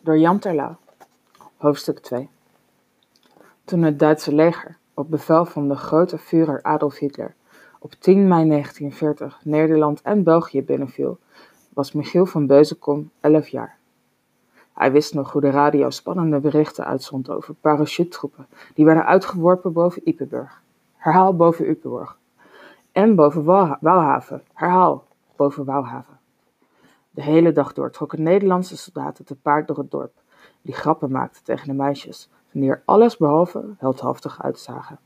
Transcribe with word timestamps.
Door 0.00 0.18
Jan. 0.18 0.40
Hoofdstuk 1.56 1.98
2 1.98 2.28
Toen 3.64 3.82
het 3.82 3.98
Duitse 3.98 4.34
leger, 4.34 4.76
op 4.94 5.10
bevel 5.10 5.44
van 5.44 5.68
de 5.68 5.74
grote 5.74 6.18
Führer 6.18 6.62
Adolf 6.62 6.98
Hitler, 6.98 7.34
op 7.78 7.92
10 7.92 8.28
mei 8.28 8.48
1940 8.48 9.40
Nederland 9.44 10.02
en 10.02 10.22
België 10.22 10.62
binnenviel, 10.62 11.18
was 11.74 11.92
Michiel 11.92 12.26
van 12.26 12.46
Beuzenkom 12.46 13.10
11 13.20 13.48
jaar. 13.48 13.76
Hij 14.72 14.92
wist 14.92 15.14
nog 15.14 15.32
hoe 15.32 15.40
de 15.40 15.50
radio 15.50 15.90
spannende 15.90 16.40
berichten 16.40 16.86
uitzond 16.86 17.30
over 17.30 17.54
parachutetroepen 17.54 18.46
die 18.74 18.84
werden 18.84 19.06
uitgeworpen 19.06 19.72
boven 19.72 20.02
Ypenburg. 20.04 20.62
Herhaal 20.96 21.36
boven 21.36 21.70
Ypenburg. 21.70 22.18
En 22.92 23.14
boven 23.14 23.44
Waalhaven. 23.44 24.42
Herhaal 24.52 25.04
boven 25.36 25.64
Waalhaven. 25.64 26.15
De 27.16 27.22
hele 27.22 27.52
dag 27.52 27.72
door 27.72 27.90
trokken 27.90 28.22
Nederlandse 28.22 28.76
soldaten 28.76 29.24
te 29.24 29.34
paard 29.34 29.66
door 29.66 29.78
het 29.78 29.90
dorp, 29.90 30.12
die 30.62 30.74
grappen 30.74 31.10
maakten 31.10 31.44
tegen 31.44 31.68
de 31.68 31.74
meisjes, 31.74 32.28
die 32.50 32.70
er 32.70 32.82
alles 32.84 33.16
behalve 33.16 33.64
heldhaftig 33.78 34.42
uitzagen. 34.42 34.98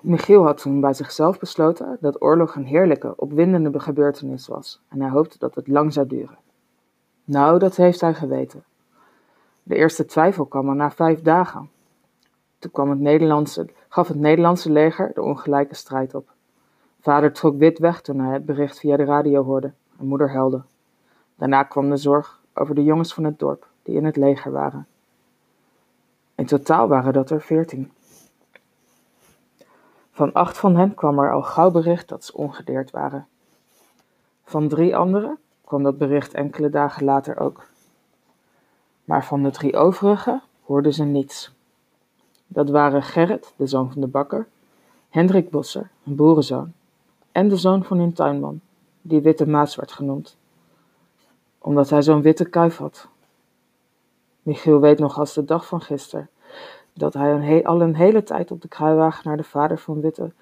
Michiel 0.00 0.44
had 0.44 0.58
toen 0.58 0.80
bij 0.80 0.94
zichzelf 0.94 1.38
besloten 1.38 1.96
dat 2.00 2.22
oorlog 2.22 2.54
een 2.54 2.64
heerlijke, 2.64 3.16
opwindende 3.16 3.80
gebeurtenis 3.80 4.46
was 4.46 4.80
en 4.88 5.00
hij 5.00 5.10
hoopte 5.10 5.38
dat 5.38 5.54
het 5.54 5.68
lang 5.68 5.92
zou 5.92 6.06
duren. 6.06 6.38
Nou, 7.24 7.58
dat 7.58 7.76
heeft 7.76 8.00
hij 8.00 8.14
geweten. 8.14 8.64
De 9.62 9.74
eerste 9.74 10.04
twijfel 10.04 10.46
kwam 10.46 10.68
al 10.68 10.74
na 10.74 10.90
vijf 10.90 11.22
dagen. 11.22 11.70
Toen 12.58 12.70
kwam 12.70 12.90
het 12.90 13.00
Nederlandse, 13.00 13.68
gaf 13.88 14.08
het 14.08 14.18
Nederlandse 14.18 14.70
leger 14.70 15.10
de 15.14 15.22
ongelijke 15.22 15.74
strijd 15.74 16.14
op. 16.14 16.33
Vader 17.04 17.32
trok 17.32 17.58
wit 17.58 17.78
weg 17.78 18.00
toen 18.00 18.18
hij 18.18 18.32
het 18.32 18.44
bericht 18.44 18.78
via 18.78 18.96
de 18.96 19.04
radio 19.04 19.42
hoorde 19.42 19.72
en 19.98 20.06
moeder 20.06 20.30
huilde. 20.30 20.62
Daarna 21.36 21.62
kwam 21.62 21.90
de 21.90 21.96
zorg 21.96 22.40
over 22.54 22.74
de 22.74 22.82
jongens 22.82 23.14
van 23.14 23.24
het 23.24 23.38
dorp 23.38 23.66
die 23.82 23.96
in 23.96 24.04
het 24.04 24.16
leger 24.16 24.52
waren. 24.52 24.86
In 26.34 26.46
totaal 26.46 26.88
waren 26.88 27.12
dat 27.12 27.30
er 27.30 27.40
veertien. 27.40 27.92
Van 30.10 30.32
acht 30.32 30.58
van 30.58 30.76
hen 30.76 30.94
kwam 30.94 31.18
er 31.18 31.32
al 31.32 31.42
gauw 31.42 31.70
bericht 31.70 32.08
dat 32.08 32.24
ze 32.24 32.36
ongedeerd 32.36 32.90
waren. 32.90 33.26
Van 34.44 34.68
drie 34.68 34.96
anderen 34.96 35.38
kwam 35.64 35.82
dat 35.82 35.98
bericht 35.98 36.34
enkele 36.34 36.70
dagen 36.70 37.04
later 37.04 37.38
ook. 37.38 37.66
Maar 39.04 39.24
van 39.24 39.42
de 39.42 39.50
drie 39.50 39.76
overigen 39.76 40.42
hoorden 40.62 40.92
ze 40.92 41.04
niets. 41.04 41.54
Dat 42.46 42.70
waren 42.70 43.02
Gerrit, 43.02 43.54
de 43.56 43.66
zoon 43.66 43.92
van 43.92 44.00
de 44.00 44.06
bakker, 44.06 44.46
Hendrik 45.08 45.50
Bosser, 45.50 45.90
een 46.04 46.16
boerenzoon, 46.16 46.72
en 47.34 47.48
de 47.48 47.56
zoon 47.56 47.84
van 47.84 47.98
hun 47.98 48.12
tuinman, 48.12 48.60
die 49.02 49.20
Witte 49.20 49.46
Maas 49.46 49.76
werd 49.76 49.92
genoemd, 49.92 50.36
omdat 51.58 51.90
hij 51.90 52.02
zo'n 52.02 52.22
witte 52.22 52.44
kuif 52.44 52.76
had. 52.76 53.08
Michiel 54.42 54.80
weet 54.80 54.98
nog 54.98 55.18
als 55.18 55.34
de 55.34 55.44
dag 55.44 55.66
van 55.66 55.80
gisteren 55.80 56.28
dat 56.92 57.14
hij 57.14 57.64
al 57.64 57.80
een 57.80 57.94
hele 57.94 58.22
tijd 58.22 58.50
op 58.50 58.62
de 58.62 58.68
kruiwagen 58.68 59.28
naar 59.28 59.36
de 59.36 59.44
vader 59.44 59.78
van 59.78 60.00
Witte 60.00 60.32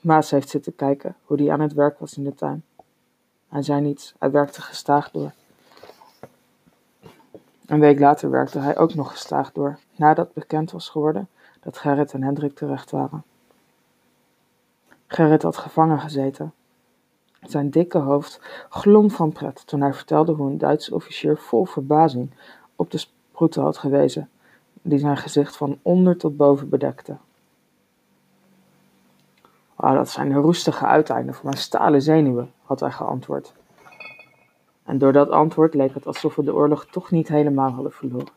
Maas 0.00 0.30
heeft 0.30 0.48
zitten 0.48 0.74
kijken 0.74 1.16
hoe 1.24 1.36
die 1.36 1.52
aan 1.52 1.60
het 1.60 1.72
werk 1.72 1.98
was 1.98 2.16
in 2.16 2.24
de 2.24 2.34
tuin. 2.34 2.64
Hij 3.48 3.62
zei 3.62 3.80
niets, 3.80 4.14
hij 4.18 4.30
werkte 4.30 4.62
gestaag 4.62 5.10
door. 5.10 5.32
Een 7.66 7.80
week 7.80 7.98
later 7.98 8.30
werkte 8.30 8.58
hij 8.58 8.78
ook 8.78 8.94
nog 8.94 9.10
gestaag 9.10 9.52
door, 9.52 9.78
nadat 9.96 10.32
bekend 10.32 10.70
was 10.70 10.88
geworden 10.88 11.28
dat 11.60 11.78
Gerrit 11.78 12.12
en 12.12 12.22
Hendrik 12.22 12.54
terecht 12.54 12.90
waren. 12.90 13.24
Gerrit 15.12 15.42
had 15.42 15.56
gevangen 15.56 16.00
gezeten. 16.00 16.52
Zijn 17.40 17.70
dikke 17.70 17.98
hoofd 17.98 18.40
glom 18.68 19.10
van 19.10 19.32
pret 19.32 19.66
toen 19.66 19.80
hij 19.80 19.94
vertelde 19.94 20.32
hoe 20.32 20.50
een 20.50 20.58
Duitse 20.58 20.94
officier 20.94 21.36
vol 21.36 21.64
verbazing 21.64 22.30
op 22.76 22.90
de 22.90 22.98
sproeten 22.98 23.62
had 23.62 23.78
gewezen, 23.78 24.30
die 24.82 24.98
zijn 24.98 25.16
gezicht 25.16 25.56
van 25.56 25.78
onder 25.82 26.16
tot 26.16 26.36
boven 26.36 26.68
bedekte. 26.68 27.16
Oh, 29.76 29.92
dat 29.92 30.08
zijn 30.08 30.34
roestige 30.34 30.86
uiteinden 30.86 31.34
voor 31.34 31.44
mijn 31.44 31.56
stalen 31.56 32.02
zenuwen, 32.02 32.52
had 32.62 32.80
hij 32.80 32.90
geantwoord. 32.90 33.52
En 34.82 34.98
door 34.98 35.12
dat 35.12 35.30
antwoord 35.30 35.74
leek 35.74 35.94
het 35.94 36.06
alsof 36.06 36.34
we 36.34 36.44
de 36.44 36.54
oorlog 36.54 36.86
toch 36.86 37.10
niet 37.10 37.28
helemaal 37.28 37.70
hadden 37.70 37.92
verloren. 37.92 38.32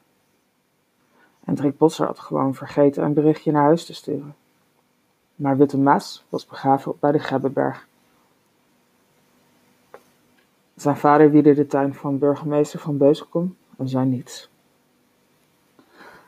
Hendrik 1.43 1.77
Bosser 1.77 2.05
had 2.05 2.19
gewoon 2.19 2.55
vergeten 2.55 3.03
een 3.03 3.13
berichtje 3.13 3.51
naar 3.51 3.63
huis 3.63 3.85
te 3.85 3.93
sturen. 3.93 4.35
Maar 5.35 5.57
Witte 5.57 5.77
Maas 5.77 6.25
was 6.29 6.45
begraven 6.45 6.93
bij 6.99 7.11
de 7.11 7.19
Grebbeberg. 7.19 7.87
Zijn 10.75 10.97
vader 10.97 11.31
wierde 11.31 11.53
de 11.53 11.67
tuin 11.67 11.93
van 11.93 12.19
burgemeester 12.19 12.79
van 12.79 12.97
Beuzelkom 12.97 13.55
en 13.77 13.89
zei 13.89 14.05
niets. 14.05 14.49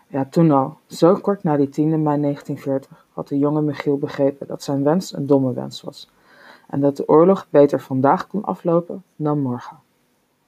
Ja, 0.08 0.26
toen 0.26 0.52
al, 0.52 0.78
zo 0.86 1.16
kort 1.16 1.44
na 1.44 1.58
die 1.58 1.70
10 1.70 1.90
mei 1.90 2.22
1940, 2.22 3.06
had 3.14 3.28
de 3.28 3.38
jonge 3.38 3.62
Michiel 3.62 3.98
begrepen 3.98 4.48
dat 4.48 4.64
zijn 4.64 4.84
wens 4.84 5.14
een 5.14 5.28
domme 5.28 5.54
wens 5.54 5.82
was 5.82 6.10
en 6.68 6.80
dat 6.80 6.98
de 6.98 7.08
oorlog 7.08 7.48
beter 7.50 7.80
vandaag 7.80 8.28
kon 8.28 8.44
aflopen 8.44 9.04
dan 9.16 9.40
morgen. 9.40 9.78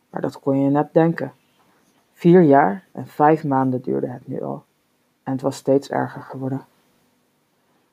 Maar 0.09 0.21
dat 0.21 0.39
kon 0.39 0.59
je 0.59 0.69
net 0.69 0.93
denken. 0.93 1.33
Vier 2.13 2.41
jaar 2.41 2.83
en 2.91 3.07
vijf 3.07 3.43
maanden 3.43 3.81
duurde 3.81 4.07
het 4.07 4.27
nu 4.27 4.41
al 4.41 4.63
en 5.23 5.31
het 5.31 5.41
was 5.41 5.55
steeds 5.55 5.89
erger 5.89 6.21
geworden. 6.21 6.65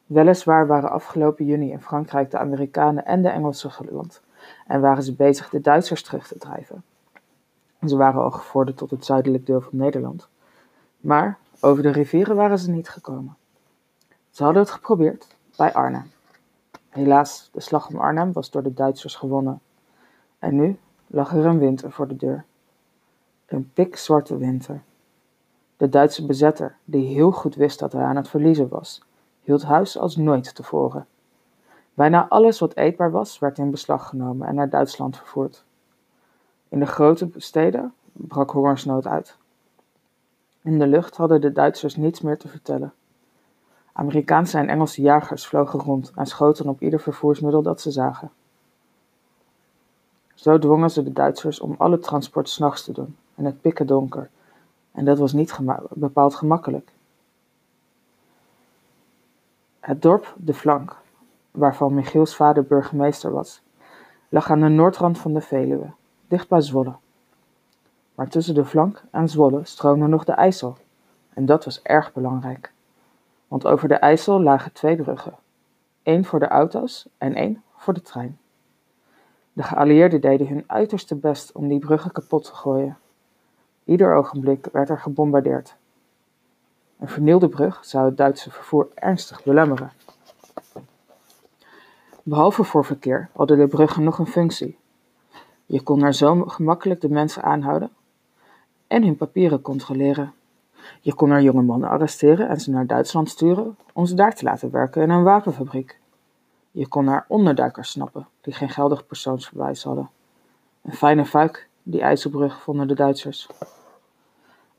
Weliswaar 0.06 0.66
waren 0.66 0.90
afgelopen 0.90 1.44
juni 1.44 1.70
in 1.70 1.80
Frankrijk 1.80 2.30
de 2.30 2.38
Amerikanen 2.38 3.04
en 3.04 3.22
de 3.22 3.28
Engelsen 3.28 3.70
geland 3.70 4.22
en 4.66 4.80
waren 4.80 5.02
ze 5.02 5.14
bezig 5.14 5.48
de 5.48 5.60
Duitsers 5.60 6.02
terug 6.02 6.28
te 6.28 6.38
drijven. 6.38 6.84
Ze 7.86 7.96
waren 7.96 8.22
al 8.22 8.30
gevorderd 8.30 8.76
tot 8.76 8.90
het 8.90 9.04
zuidelijk 9.04 9.46
deel 9.46 9.60
van 9.60 9.78
Nederland. 9.78 10.28
Maar 11.00 11.38
over 11.60 11.82
de 11.82 11.90
rivieren 11.90 12.36
waren 12.36 12.58
ze 12.58 12.70
niet 12.70 12.88
gekomen. 12.88 13.36
Ze 14.30 14.44
hadden 14.44 14.62
het 14.62 14.70
geprobeerd 14.70 15.26
bij 15.56 15.72
Arnhem. 15.72 16.10
Helaas, 16.88 17.50
de 17.52 17.60
slag 17.60 17.88
om 17.88 17.96
Arnhem 17.96 18.32
was 18.32 18.50
door 18.50 18.62
de 18.62 18.74
Duitsers 18.74 19.14
gewonnen. 19.14 19.60
En 20.38 20.54
nu 20.54 20.78
lag 21.06 21.32
er 21.32 21.46
een 21.46 21.58
winter 21.58 21.92
voor 21.92 22.08
de 22.08 22.16
deur. 22.16 22.44
Een 23.46 23.70
pikzwarte 23.72 24.36
winter. 24.36 24.82
De 25.76 25.88
Duitse 25.88 26.26
bezetter, 26.26 26.76
die 26.84 27.06
heel 27.06 27.30
goed 27.30 27.54
wist 27.54 27.78
dat 27.78 27.92
hij 27.92 28.02
aan 28.02 28.16
het 28.16 28.28
verliezen 28.28 28.68
was, 28.68 29.02
hield 29.46 29.64
huis 29.64 29.98
als 29.98 30.16
nooit 30.16 30.54
tevoren. 30.54 31.06
Bijna 31.94 32.28
alles 32.28 32.58
wat 32.58 32.76
eetbaar 32.76 33.10
was, 33.10 33.38
werd 33.38 33.58
in 33.58 33.70
beslag 33.70 34.08
genomen 34.08 34.48
en 34.48 34.54
naar 34.54 34.70
Duitsland 34.70 35.16
vervoerd. 35.16 35.64
In 36.68 36.78
de 36.78 36.86
grote 36.86 37.30
steden 37.36 37.94
brak 38.12 38.50
hongersnood 38.50 39.06
uit. 39.06 39.36
In 40.62 40.78
de 40.78 40.86
lucht 40.86 41.16
hadden 41.16 41.40
de 41.40 41.52
Duitsers 41.52 41.96
niets 41.96 42.20
meer 42.20 42.38
te 42.38 42.48
vertellen. 42.48 42.92
Amerikaanse 43.92 44.58
en 44.58 44.68
Engelse 44.68 45.02
jagers 45.02 45.46
vlogen 45.46 45.80
rond 45.80 46.12
en 46.14 46.26
schoten 46.26 46.68
op 46.68 46.80
ieder 46.80 47.00
vervoersmiddel 47.00 47.62
dat 47.62 47.80
ze 47.80 47.90
zagen. 47.90 48.30
Zo 50.34 50.58
dwongen 50.58 50.90
ze 50.90 51.02
de 51.02 51.12
Duitsers 51.12 51.60
om 51.60 51.74
alle 51.78 51.98
transport 51.98 52.48
s'nachts 52.48 52.84
te 52.84 52.92
doen 52.92 53.16
en 53.34 53.44
het 53.44 53.60
pikken 53.60 53.86
donker, 53.86 54.30
en 54.92 55.04
dat 55.04 55.18
was 55.18 55.32
niet 55.32 55.58
bepaald 55.90 56.34
gemakkelijk. 56.34 56.92
Het 59.86 60.02
dorp 60.02 60.34
De 60.36 60.54
Flank, 60.54 60.96
waarvan 61.50 61.94
Michiels 61.94 62.36
vader 62.36 62.64
burgemeester 62.64 63.32
was, 63.32 63.62
lag 64.28 64.50
aan 64.50 64.60
de 64.60 64.68
noordrand 64.68 65.18
van 65.18 65.34
de 65.34 65.40
Veluwe, 65.40 65.90
dicht 66.28 66.48
bij 66.48 66.60
Zwolle. 66.60 66.94
Maar 68.14 68.28
tussen 68.28 68.54
de 68.54 68.64
Flank 68.64 69.02
en 69.10 69.28
Zwolle 69.28 69.60
stroomde 69.64 70.06
nog 70.06 70.24
de 70.24 70.32
IJssel, 70.32 70.76
en 71.34 71.46
dat 71.46 71.64
was 71.64 71.82
erg 71.82 72.12
belangrijk. 72.12 72.72
Want 73.48 73.66
over 73.66 73.88
de 73.88 73.94
IJssel 73.94 74.42
lagen 74.42 74.72
twee 74.72 74.96
bruggen, 74.96 75.34
één 76.02 76.24
voor 76.24 76.38
de 76.38 76.48
auto's 76.48 77.08
en 77.18 77.34
één 77.34 77.62
voor 77.76 77.94
de 77.94 78.02
trein. 78.02 78.38
De 79.52 79.62
geallieerden 79.62 80.20
deden 80.20 80.48
hun 80.48 80.64
uiterste 80.66 81.14
best 81.14 81.52
om 81.52 81.68
die 81.68 81.78
bruggen 81.78 82.12
kapot 82.12 82.44
te 82.44 82.54
gooien. 82.54 82.98
Ieder 83.84 84.14
ogenblik 84.14 84.68
werd 84.72 84.88
er 84.88 84.98
gebombardeerd. 84.98 85.76
Een 86.98 87.08
vernielde 87.08 87.48
brug 87.48 87.84
zou 87.84 88.04
het 88.04 88.16
Duitse 88.16 88.50
vervoer 88.50 88.88
ernstig 88.94 89.44
belemmeren. 89.44 89.92
Behalve 92.22 92.64
voor 92.64 92.84
verkeer 92.84 93.28
hadden 93.32 93.58
de 93.58 93.66
bruggen 93.66 94.02
nog 94.02 94.18
een 94.18 94.26
functie. 94.26 94.78
Je 95.66 95.82
kon 95.82 96.02
er 96.02 96.14
zo 96.14 96.44
gemakkelijk 96.44 97.00
de 97.00 97.08
mensen 97.08 97.42
aanhouden 97.42 97.90
en 98.86 99.02
hun 99.02 99.16
papieren 99.16 99.60
controleren. 99.60 100.32
Je 101.00 101.14
kon 101.14 101.30
er 101.30 101.40
jonge 101.40 101.62
mannen 101.62 101.88
arresteren 101.88 102.48
en 102.48 102.60
ze 102.60 102.70
naar 102.70 102.86
Duitsland 102.86 103.28
sturen 103.28 103.76
om 103.92 104.06
ze 104.06 104.14
daar 104.14 104.34
te 104.34 104.44
laten 104.44 104.70
werken 104.70 105.02
in 105.02 105.10
een 105.10 105.22
wapenfabriek. 105.22 105.98
Je 106.70 106.88
kon 106.88 107.04
naar 107.04 107.24
onderduikers 107.28 107.90
snappen 107.90 108.28
die 108.40 108.54
geen 108.54 108.70
geldig 108.70 109.06
persoonsverwijs 109.06 109.82
hadden. 109.82 110.10
Een 110.82 110.92
fijne 110.92 111.24
fuik, 111.24 111.68
die 111.82 112.00
IJsselbrug, 112.00 112.62
vonden 112.62 112.88
de 112.88 112.94
Duitsers. 112.94 113.48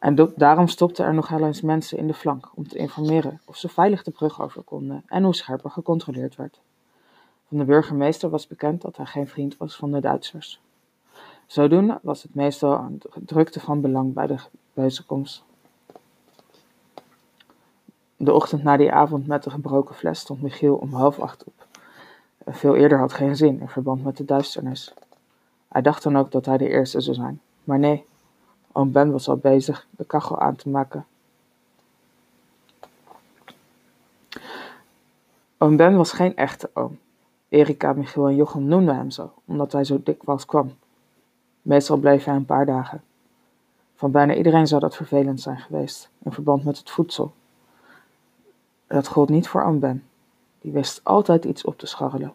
En 0.08 0.32
daarom 0.36 0.68
stopten 0.68 1.06
er 1.06 1.14
nog 1.14 1.32
eens 1.32 1.62
mensen 1.62 1.98
in 1.98 2.08
de 2.08 2.14
flank 2.14 2.50
om 2.56 2.68
te 2.68 2.78
informeren 2.78 3.42
of 3.46 3.58
ze 3.58 3.70
veilig 3.70 4.04
de 4.04 4.12
brug 4.12 4.42
over 4.42 4.62
konden 4.62 5.04
en 5.08 5.24
hoe 5.24 5.36
scherper 5.36 5.70
gecontroleerd 5.70 6.36
werd. 6.36 6.60
Van 7.48 7.58
de 7.58 7.64
burgemeester 7.64 8.30
was 8.30 8.48
bekend 8.48 8.82
dat 8.82 8.98
hij 8.98 9.06
geen 9.06 9.28
vriend 9.28 9.58
was 9.58 9.76
van 9.76 9.92
de 9.92 10.00
Duitsers. 10.00 10.62
Zodoende 11.46 12.00
was 12.02 12.24
het 12.24 12.36
meestal 12.36 12.80
een 12.80 13.02
drukte 13.26 13.60
van 13.60 13.82
belang 13.82 14.14
bij 14.14 14.28
de 14.28 14.38
bijeenkomst. 14.74 15.44
De 18.18 18.34
ochtend 18.34 18.64
na 18.64 18.78
die 18.78 18.92
avond 18.92 19.28
met 19.28 19.44
de 19.44 19.50
gebroken 19.50 19.96
fles 19.96 20.20
stond 20.20 20.42
Michiel 20.42 20.76
om 20.76 20.94
half 20.94 21.20
acht 21.20 21.44
op. 21.44 21.66
Veel 22.46 22.76
eerder 22.76 23.00
had 23.00 23.14
geen 23.14 23.36
zin 23.36 23.60
in 23.60 23.70
verband 23.70 24.04
met 24.04 24.18
de 24.18 24.26
duisternis. 24.26 24.94
Hij 25.68 25.82
dacht 25.82 26.04
dan 26.04 26.18
ook 26.18 26.32
dat 26.32 26.46
hij 26.46 26.58
de 26.58 26.70
eerste 26.70 27.02
zou 27.02 27.16
zijn. 27.16 27.42
Maar 27.64 27.80
nee, 27.80 28.06
oom 28.78 28.92
Ben 28.92 29.12
was 29.12 29.30
al 29.30 29.38
bezig 29.38 29.88
de 29.90 30.06
kachel 30.06 30.40
aan 30.40 30.56
te 30.56 30.70
maken. 30.70 31.06
Oom 35.58 35.76
Ben 35.76 35.96
was 35.96 36.12
geen 36.12 36.36
echte 36.36 36.70
oom. 36.74 37.00
Erika, 37.50 37.94
Michiel 37.94 38.28
en 38.28 38.36
Jochem 38.36 38.64
noemden 38.64 38.96
hem 38.96 39.12
zo, 39.12 39.34
omdat 39.46 39.72
hij 39.72 39.84
zo 39.84 40.02
dikwijls 40.04 40.46
kwam. 40.46 40.76
Meestal 41.62 41.98
bleef 41.98 42.24
hij 42.24 42.36
een 42.36 42.46
paar 42.46 42.66
dagen. 42.66 43.04
Van 43.96 44.12
bijna 44.12 44.36
iedereen 44.36 44.68
zou 44.68 44.82
dat 44.82 44.96
vervelend 44.96 45.42
zijn 45.42 45.58
geweest, 45.58 46.10
in 46.24 46.32
verband 46.32 46.64
met 46.64 46.78
het 46.78 46.90
voedsel. 46.90 47.34
Dat 48.88 49.08
gold 49.08 49.30
niet 49.30 49.48
voor 49.48 49.64
oom 49.64 49.80
Ben. 49.80 50.04
Die 50.62 50.72
wist 50.72 51.02
altijd 51.04 51.46
iets 51.46 51.64
op 51.64 51.78
te 51.78 51.86
scharrelen. 51.86 52.34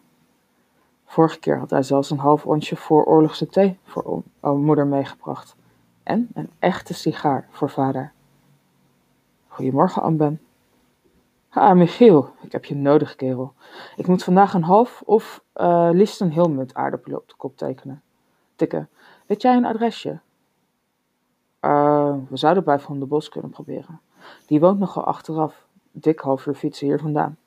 Vorige 1.05 1.39
keer 1.39 1.59
had 1.59 1.69
hij 1.69 1.83
zelfs 1.83 2.09
een 2.09 2.17
half 2.17 2.45
onsje 2.45 2.75
vooroorlogse 2.75 3.47
thee 3.47 3.77
voor 3.83 4.23
oom, 4.41 4.63
moeder 4.63 4.87
meegebracht. 4.87 5.55
En 6.03 6.29
een 6.33 6.49
echte 6.59 6.93
sigaar 6.93 7.47
voor 7.49 7.69
vader. 7.69 8.11
Goedemorgen, 9.47 10.01
oom 10.01 10.17
Ben. 10.17 10.41
Ah, 11.49 11.75
Michiel, 11.75 12.33
ik 12.41 12.51
heb 12.51 12.65
je 12.65 12.75
nodig, 12.75 13.15
kerel. 13.15 13.53
Ik 13.95 14.07
moet 14.07 14.23
vandaag 14.23 14.53
een 14.53 14.63
half 14.63 15.01
of 15.05 15.43
uh, 15.55 15.89
liefst 15.91 16.21
een 16.21 16.31
heel 16.31 16.49
munt 16.49 16.73
aardappelen 16.73 17.17
op 17.17 17.27
de 17.29 17.35
kop 17.37 17.57
tekenen. 17.57 18.01
Tikken. 18.55 18.89
Weet 19.25 19.41
jij 19.41 19.55
een 19.55 19.65
adresje? 19.65 20.19
Uh, 21.61 22.15
we 22.29 22.37
zouden 22.37 22.63
bij 22.63 22.79
Van 22.79 22.99
de 22.99 23.05
Bos 23.05 23.29
kunnen 23.29 23.49
proberen. 23.49 24.01
Die 24.47 24.59
woont 24.59 24.79
nogal 24.79 25.03
achteraf, 25.03 25.67
dik 25.91 26.19
half 26.19 26.45
uur 26.45 26.55
fietsen 26.55 26.87
hier 26.87 26.99
vandaan. 26.99 27.37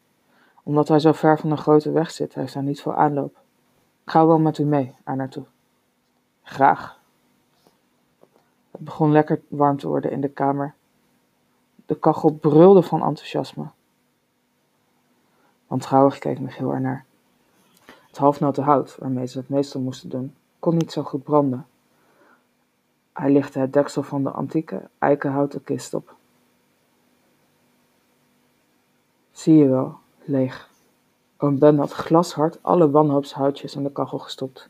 Omdat 0.62 0.88
hij 0.88 0.98
zo 0.98 1.12
ver 1.12 1.38
van 1.38 1.50
de 1.50 1.56
grote 1.56 1.90
weg 1.90 2.10
zit, 2.10 2.34
heeft 2.34 2.54
hij 2.54 2.62
niet 2.62 2.82
veel 2.82 2.94
aanloop. 2.94 3.36
Ik 4.04 4.10
ga 4.10 4.26
wel 4.26 4.38
met 4.38 4.58
u 4.58 4.64
mee, 4.64 4.94
daar 5.04 5.16
naartoe. 5.16 5.44
Graag. 6.42 6.98
Het 8.76 8.84
begon 8.84 9.12
lekker 9.12 9.40
warm 9.48 9.78
te 9.78 9.88
worden 9.88 10.10
in 10.10 10.20
de 10.20 10.28
kamer. 10.28 10.74
De 11.86 11.98
kachel 11.98 12.30
brulde 12.30 12.82
van 12.82 13.02
enthousiasme. 13.02 13.66
Wantrouwig 15.66 16.18
keek 16.18 16.40
Michiel 16.40 16.72
ernaar. 16.72 17.04
Het 18.06 18.16
halfnoten 18.16 18.62
hout, 18.62 18.96
waarmee 18.98 19.26
ze 19.26 19.38
het 19.38 19.48
meestal 19.48 19.80
moesten 19.80 20.08
doen, 20.08 20.34
kon 20.58 20.76
niet 20.76 20.92
zo 20.92 21.02
goed 21.02 21.22
branden. 21.22 21.66
Hij 23.12 23.32
lichtte 23.32 23.58
het 23.58 23.72
deksel 23.72 24.02
van 24.02 24.22
de 24.22 24.30
antieke 24.30 24.88
eikenhouten 24.98 25.64
kist 25.64 25.94
op. 25.94 26.14
Zie 29.32 29.56
je 29.56 29.68
wel, 29.68 29.94
leeg. 30.24 30.68
Oom 31.36 31.58
Ben 31.58 31.78
had 31.78 31.92
glashard 31.92 32.62
alle 32.62 32.90
wanhoopshoutjes 32.90 33.74
in 33.74 33.82
de 33.82 33.92
kachel 33.92 34.18
gestopt. 34.18 34.68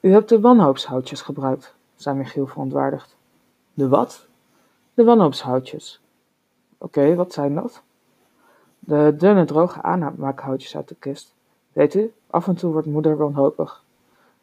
U 0.00 0.12
hebt 0.12 0.28
de 0.28 0.40
wanhoopshoutjes 0.40 1.22
gebruikt, 1.22 1.74
zei 1.94 2.16
Michiel 2.16 2.46
verontwaardigd. 2.46 3.16
De 3.74 3.88
wat? 3.88 4.26
De 4.94 5.04
wanhoopshoutjes. 5.04 6.00
Oké, 6.78 7.14
wat 7.14 7.32
zijn 7.32 7.54
dat? 7.54 7.82
De 8.78 9.14
dunne, 9.18 9.44
droge 9.44 9.82
aanmaakhoutjes 9.82 10.76
uit 10.76 10.88
de 10.88 10.94
kist. 10.94 11.34
Weet 11.72 11.94
u, 11.94 12.12
af 12.26 12.46
en 12.46 12.54
toe 12.54 12.72
wordt 12.72 12.86
moeder 12.86 13.16
wanhopig. 13.16 13.82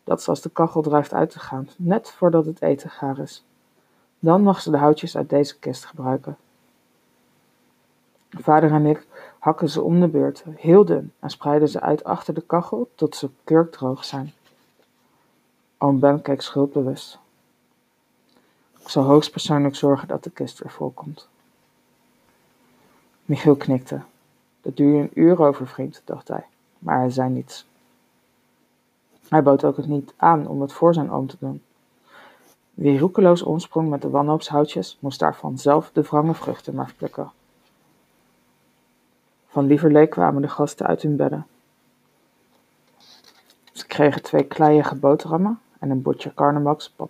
Dat 0.04 0.20
is 0.20 0.30
als 0.30 0.42
de 0.42 0.50
kachel 0.50 0.82
drijft 0.82 1.14
uit 1.14 1.30
te 1.30 1.40
gaan, 1.40 1.70
net 1.78 2.12
voordat 2.12 2.46
het 2.46 2.62
eten 2.62 2.90
gaar 2.90 3.20
is. 3.20 3.44
Dan 4.20 4.42
mag 4.42 4.62
ze 4.62 4.72
de 4.72 4.78
houtjes 4.78 5.18
uit 5.18 5.30
deze 5.30 5.60
kist 5.60 5.86
gebruiken. 5.86 6.38
Vader 8.30 8.72
en 8.72 8.86
ik 8.86 9.08
hakken 9.40 9.70
ze 9.70 9.82
om 9.82 10.00
de 10.00 10.08
beurt, 10.08 10.44
heel 10.56 10.86
dun, 10.86 11.14
en 11.20 11.30
spreiden 11.30 11.70
ze 11.70 11.82
uit 11.82 12.04
achter 12.04 12.34
de 12.34 12.42
kachel 12.42 12.90
tot 12.96 13.16
ze 13.16 13.30
kurkdroog 13.44 14.06
zijn. 14.06 14.34
Oom 15.80 16.00
Ben 16.00 16.22
keek 16.22 16.42
schuldbewust. 16.42 17.20
Ik 18.80 18.90
zal 18.90 19.04
hoogstpersoonlijk 19.04 19.76
zorgen 19.76 20.08
dat 20.08 20.24
de 20.24 20.30
kist 20.30 20.60
weer 20.60 20.72
volkomt. 20.72 21.28
Michiel 23.26 23.56
knikte. 23.56 24.02
Dat 24.62 24.78
duur 24.78 24.96
je 24.96 25.02
een 25.02 25.12
uur 25.14 25.42
over, 25.42 25.68
vriend, 25.68 26.02
dacht 26.06 26.28
hij, 26.28 26.46
maar 26.80 26.98
hij 26.98 27.10
zei 27.10 27.30
niets. 27.30 27.66
Hij 29.30 29.44
bood 29.44 29.64
ook 29.64 29.78
het 29.78 29.88
niet 29.88 30.14
aan 30.16 30.48
om 30.48 30.62
het 30.62 30.74
voor 30.74 30.94
zijn 30.94 31.12
oom 31.12 31.28
te 31.28 31.38
doen. 31.40 31.64
Wie 32.74 33.00
roekeloos 33.00 33.42
omsprong 33.42 33.90
met 33.90 34.02
de 34.02 34.10
wanhoopshoutjes, 34.10 34.98
moest 35.00 35.20
daarvan 35.20 35.58
zelf 35.58 35.92
de 35.94 36.02
wrange 36.02 36.34
vruchten 36.34 36.76
maar 36.76 36.94
plukken. 36.98 37.32
Van 39.48 39.66
lieverlee 39.66 40.08
kwamen 40.08 40.42
de 40.42 40.50
gasten 40.50 40.88
uit 40.88 41.02
hun 41.02 41.16
bedden. 41.16 41.48
Ze 43.72 43.88
kregen 43.88 44.22
twee 44.24 44.44
kleiige 44.44 44.96
boterhammen 44.96 45.60
en 45.80 45.90
een 45.90 46.02
bordje 46.02 46.32
pap. 46.96 47.10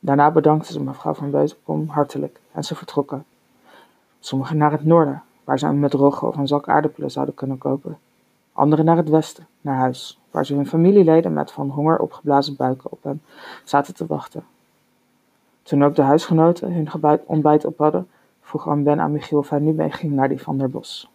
Daarna 0.00 0.30
bedankten 0.30 0.72
ze 0.72 0.82
mevrouw 0.82 1.14
van 1.14 1.30
Beuzenkom 1.30 1.88
hartelijk 1.88 2.40
en 2.52 2.64
ze 2.64 2.74
vertrokken. 2.74 3.24
Sommigen 4.20 4.56
naar 4.56 4.72
het 4.72 4.84
noorden, 4.84 5.22
waar 5.44 5.58
ze 5.58 5.72
met 5.72 5.92
rogge 5.92 6.26
of 6.26 6.36
een 6.36 6.46
zak 6.46 6.68
aardappelen 6.68 7.10
zouden 7.10 7.34
kunnen 7.34 7.58
kopen. 7.58 7.98
Anderen 8.52 8.84
naar 8.84 8.96
het 8.96 9.08
westen, 9.08 9.46
naar 9.60 9.76
huis, 9.76 10.20
waar 10.30 10.46
ze 10.46 10.54
hun 10.54 10.66
familieleden 10.66 11.32
met 11.32 11.52
van 11.52 11.70
honger 11.70 11.98
opgeblazen 11.98 12.56
buiken 12.56 12.92
op 12.92 13.02
hen 13.02 13.22
zaten 13.64 13.94
te 13.94 14.06
wachten. 14.06 14.44
Toen 15.62 15.84
ook 15.84 15.94
de 15.94 16.02
huisgenoten 16.02 16.72
hun 16.72 17.22
ontbijt 17.26 17.64
op 17.64 17.78
hadden, 17.78 18.08
vroeg 18.40 18.68
Anne 18.68 18.82
Ben 18.82 19.00
aan 19.00 19.12
Michiel 19.12 19.38
of 19.38 19.48
hij 19.48 19.58
nu 19.58 19.72
meeging 19.72 20.12
naar 20.12 20.28
die 20.28 20.42
van 20.42 20.58
der 20.58 20.70
Bos. 20.70 21.10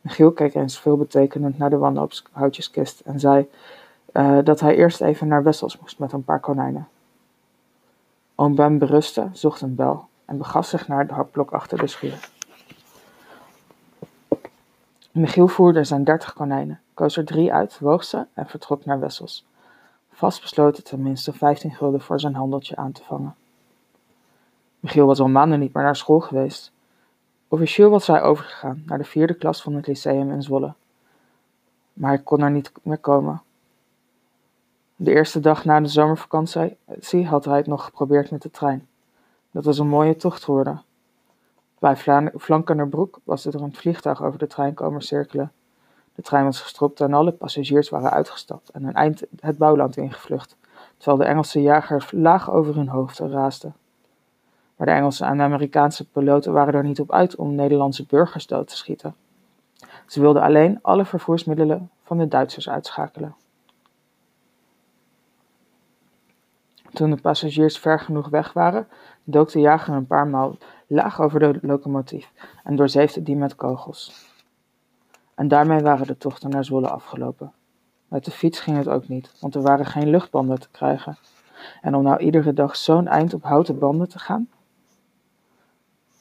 Michiel 0.00 0.32
keek 0.32 0.54
eens 0.54 0.80
veelbetekenend 0.80 1.58
naar 1.58 1.70
de 1.70 1.78
wanhoopshoutjeskist 1.78 3.00
en 3.00 3.20
zei 3.20 3.48
uh, 4.12 4.38
dat 4.44 4.60
hij 4.60 4.76
eerst 4.76 5.00
even 5.00 5.28
naar 5.28 5.42
Wessels 5.42 5.78
moest 5.78 5.98
met 5.98 6.12
een 6.12 6.24
paar 6.24 6.40
konijnen. 6.40 6.88
Oom 8.34 8.54
Ben 8.54 8.78
berustte, 8.78 9.28
zocht 9.32 9.60
een 9.60 9.74
bel 9.74 10.08
en 10.24 10.38
begaf 10.38 10.66
zich 10.66 10.88
naar 10.88 10.98
het 10.98 11.10
hakblok 11.10 11.50
achter 11.50 11.78
de 11.78 11.86
schuur. 11.86 12.30
Michiel 15.12 15.48
voerde 15.48 15.84
zijn 15.84 16.04
dertig 16.04 16.32
konijnen, 16.32 16.80
koos 16.94 17.16
er 17.16 17.24
drie 17.24 17.52
uit, 17.52 17.78
woog 17.78 18.04
ze 18.04 18.26
en 18.34 18.46
vertrok 18.46 18.84
naar 18.84 19.00
Wessels. 19.00 19.46
Vastbesloten 20.10 20.84
tenminste 20.84 21.32
vijftien 21.32 21.74
gulden 21.74 22.00
voor 22.00 22.20
zijn 22.20 22.34
handeltje 22.34 22.76
aan 22.76 22.92
te 22.92 23.02
vangen. 23.04 23.34
Michiel 24.80 25.06
was 25.06 25.20
al 25.20 25.28
maanden 25.28 25.58
niet 25.58 25.74
meer 25.74 25.82
naar 25.82 25.96
school 25.96 26.20
geweest. 26.20 26.72
Officieel 27.48 27.90
was 27.90 28.06
hij 28.06 28.22
overgegaan 28.22 28.82
naar 28.86 28.98
de 28.98 29.04
vierde 29.04 29.34
klas 29.34 29.62
van 29.62 29.74
het 29.74 29.86
lyceum 29.86 30.30
in 30.30 30.42
Zwolle. 30.42 30.74
Maar 31.92 32.10
hij 32.10 32.22
kon 32.22 32.40
er 32.40 32.50
niet 32.50 32.72
meer 32.82 32.98
komen. 32.98 33.42
De 35.02 35.14
eerste 35.14 35.40
dag 35.40 35.64
na 35.64 35.80
de 35.80 35.88
zomervakantie 35.88 37.26
had 37.26 37.44
hij 37.44 37.56
het 37.56 37.66
nog 37.66 37.84
geprobeerd 37.84 38.30
met 38.30 38.42
de 38.42 38.50
trein. 38.50 38.88
Dat 39.50 39.64
was 39.64 39.78
een 39.78 39.88
mooie 39.88 40.16
tocht 40.16 40.44
geworden. 40.44 40.82
Bij 41.78 41.96
Flankenerbroek 42.38 43.18
was 43.24 43.44
er 43.44 43.54
een 43.54 43.74
vliegtuig 43.74 44.22
over 44.22 44.38
de 44.38 44.46
trein 44.46 44.74
komen 44.74 45.02
cirkelen. 45.02 45.52
De 46.14 46.22
trein 46.22 46.44
was 46.44 46.60
gestopt 46.60 47.00
en 47.00 47.12
alle 47.12 47.32
passagiers 47.32 47.88
waren 47.88 48.10
uitgestapt 48.10 48.68
en 48.68 48.84
een 48.84 48.94
eind 48.94 49.22
het 49.40 49.58
bouwland 49.58 49.96
ingevlucht, 49.96 50.56
terwijl 50.96 51.18
de 51.18 51.24
Engelse 51.24 51.62
jagers 51.62 52.12
laag 52.12 52.50
over 52.50 52.74
hun 52.74 52.88
hoofden 52.88 53.30
raasden. 53.30 53.74
Maar 54.76 54.86
de 54.86 54.92
Engelse 54.92 55.24
en 55.24 55.40
Amerikaanse 55.40 56.08
piloten 56.08 56.52
waren 56.52 56.74
er 56.74 56.84
niet 56.84 57.00
op 57.00 57.12
uit 57.12 57.36
om 57.36 57.54
Nederlandse 57.54 58.06
burgers 58.06 58.46
dood 58.46 58.68
te 58.68 58.76
schieten. 58.76 59.14
Ze 60.06 60.20
wilden 60.20 60.42
alleen 60.42 60.78
alle 60.82 61.04
vervoersmiddelen 61.04 61.90
van 62.02 62.18
de 62.18 62.28
Duitsers 62.28 62.68
uitschakelen. 62.68 63.34
Toen 66.92 67.10
de 67.10 67.20
passagiers 67.20 67.78
ver 67.78 68.00
genoeg 68.00 68.28
weg 68.28 68.52
waren, 68.52 68.88
dook 69.24 69.52
de 69.52 69.60
jager 69.60 69.94
een 69.94 70.06
paar 70.06 70.26
maal 70.26 70.56
laag 70.86 71.20
over 71.20 71.40
de 71.40 71.58
locomotief 71.62 72.32
en 72.64 72.76
doorzeefde 72.76 73.22
die 73.22 73.36
met 73.36 73.54
kogels. 73.54 74.30
En 75.34 75.48
daarmee 75.48 75.80
waren 75.80 76.06
de 76.06 76.18
tochten 76.18 76.50
naar 76.50 76.64
Zwolle 76.64 76.88
afgelopen. 76.88 77.52
Met 78.08 78.24
de 78.24 78.30
fiets 78.30 78.60
ging 78.60 78.76
het 78.76 78.88
ook 78.88 79.08
niet, 79.08 79.34
want 79.40 79.54
er 79.54 79.62
waren 79.62 79.86
geen 79.86 80.10
luchtbanden 80.10 80.60
te 80.60 80.68
krijgen. 80.70 81.16
En 81.80 81.94
om 81.94 82.02
nou 82.02 82.18
iedere 82.18 82.52
dag 82.52 82.76
zo'n 82.76 83.08
eind 83.08 83.34
op 83.34 83.42
houten 83.42 83.78
banden 83.78 84.08
te 84.08 84.18
gaan? 84.18 84.48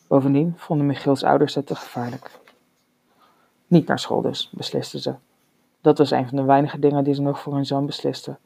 Bovendien 0.08 0.54
vonden 0.58 0.86
Michiels 0.86 1.24
ouders 1.24 1.56
het 1.56 1.66
te 1.66 1.76
gevaarlijk. 1.76 2.40
Niet 3.68 3.88
naar 3.88 4.00
school 4.00 4.22
dus, 4.22 4.50
beslisten 4.54 5.00
ze. 5.00 5.16
Dat 5.82 5.98
was 5.98 6.12
een 6.12 6.28
van 6.28 6.38
de 6.38 6.44
weinige 6.44 6.80
dingen 6.80 7.04
die 7.04 7.14
ze 7.14 7.22
nog 7.22 7.40
voor 7.40 7.54
hun 7.54 7.66
zoon 7.66 7.86
beslisten. 7.86 8.38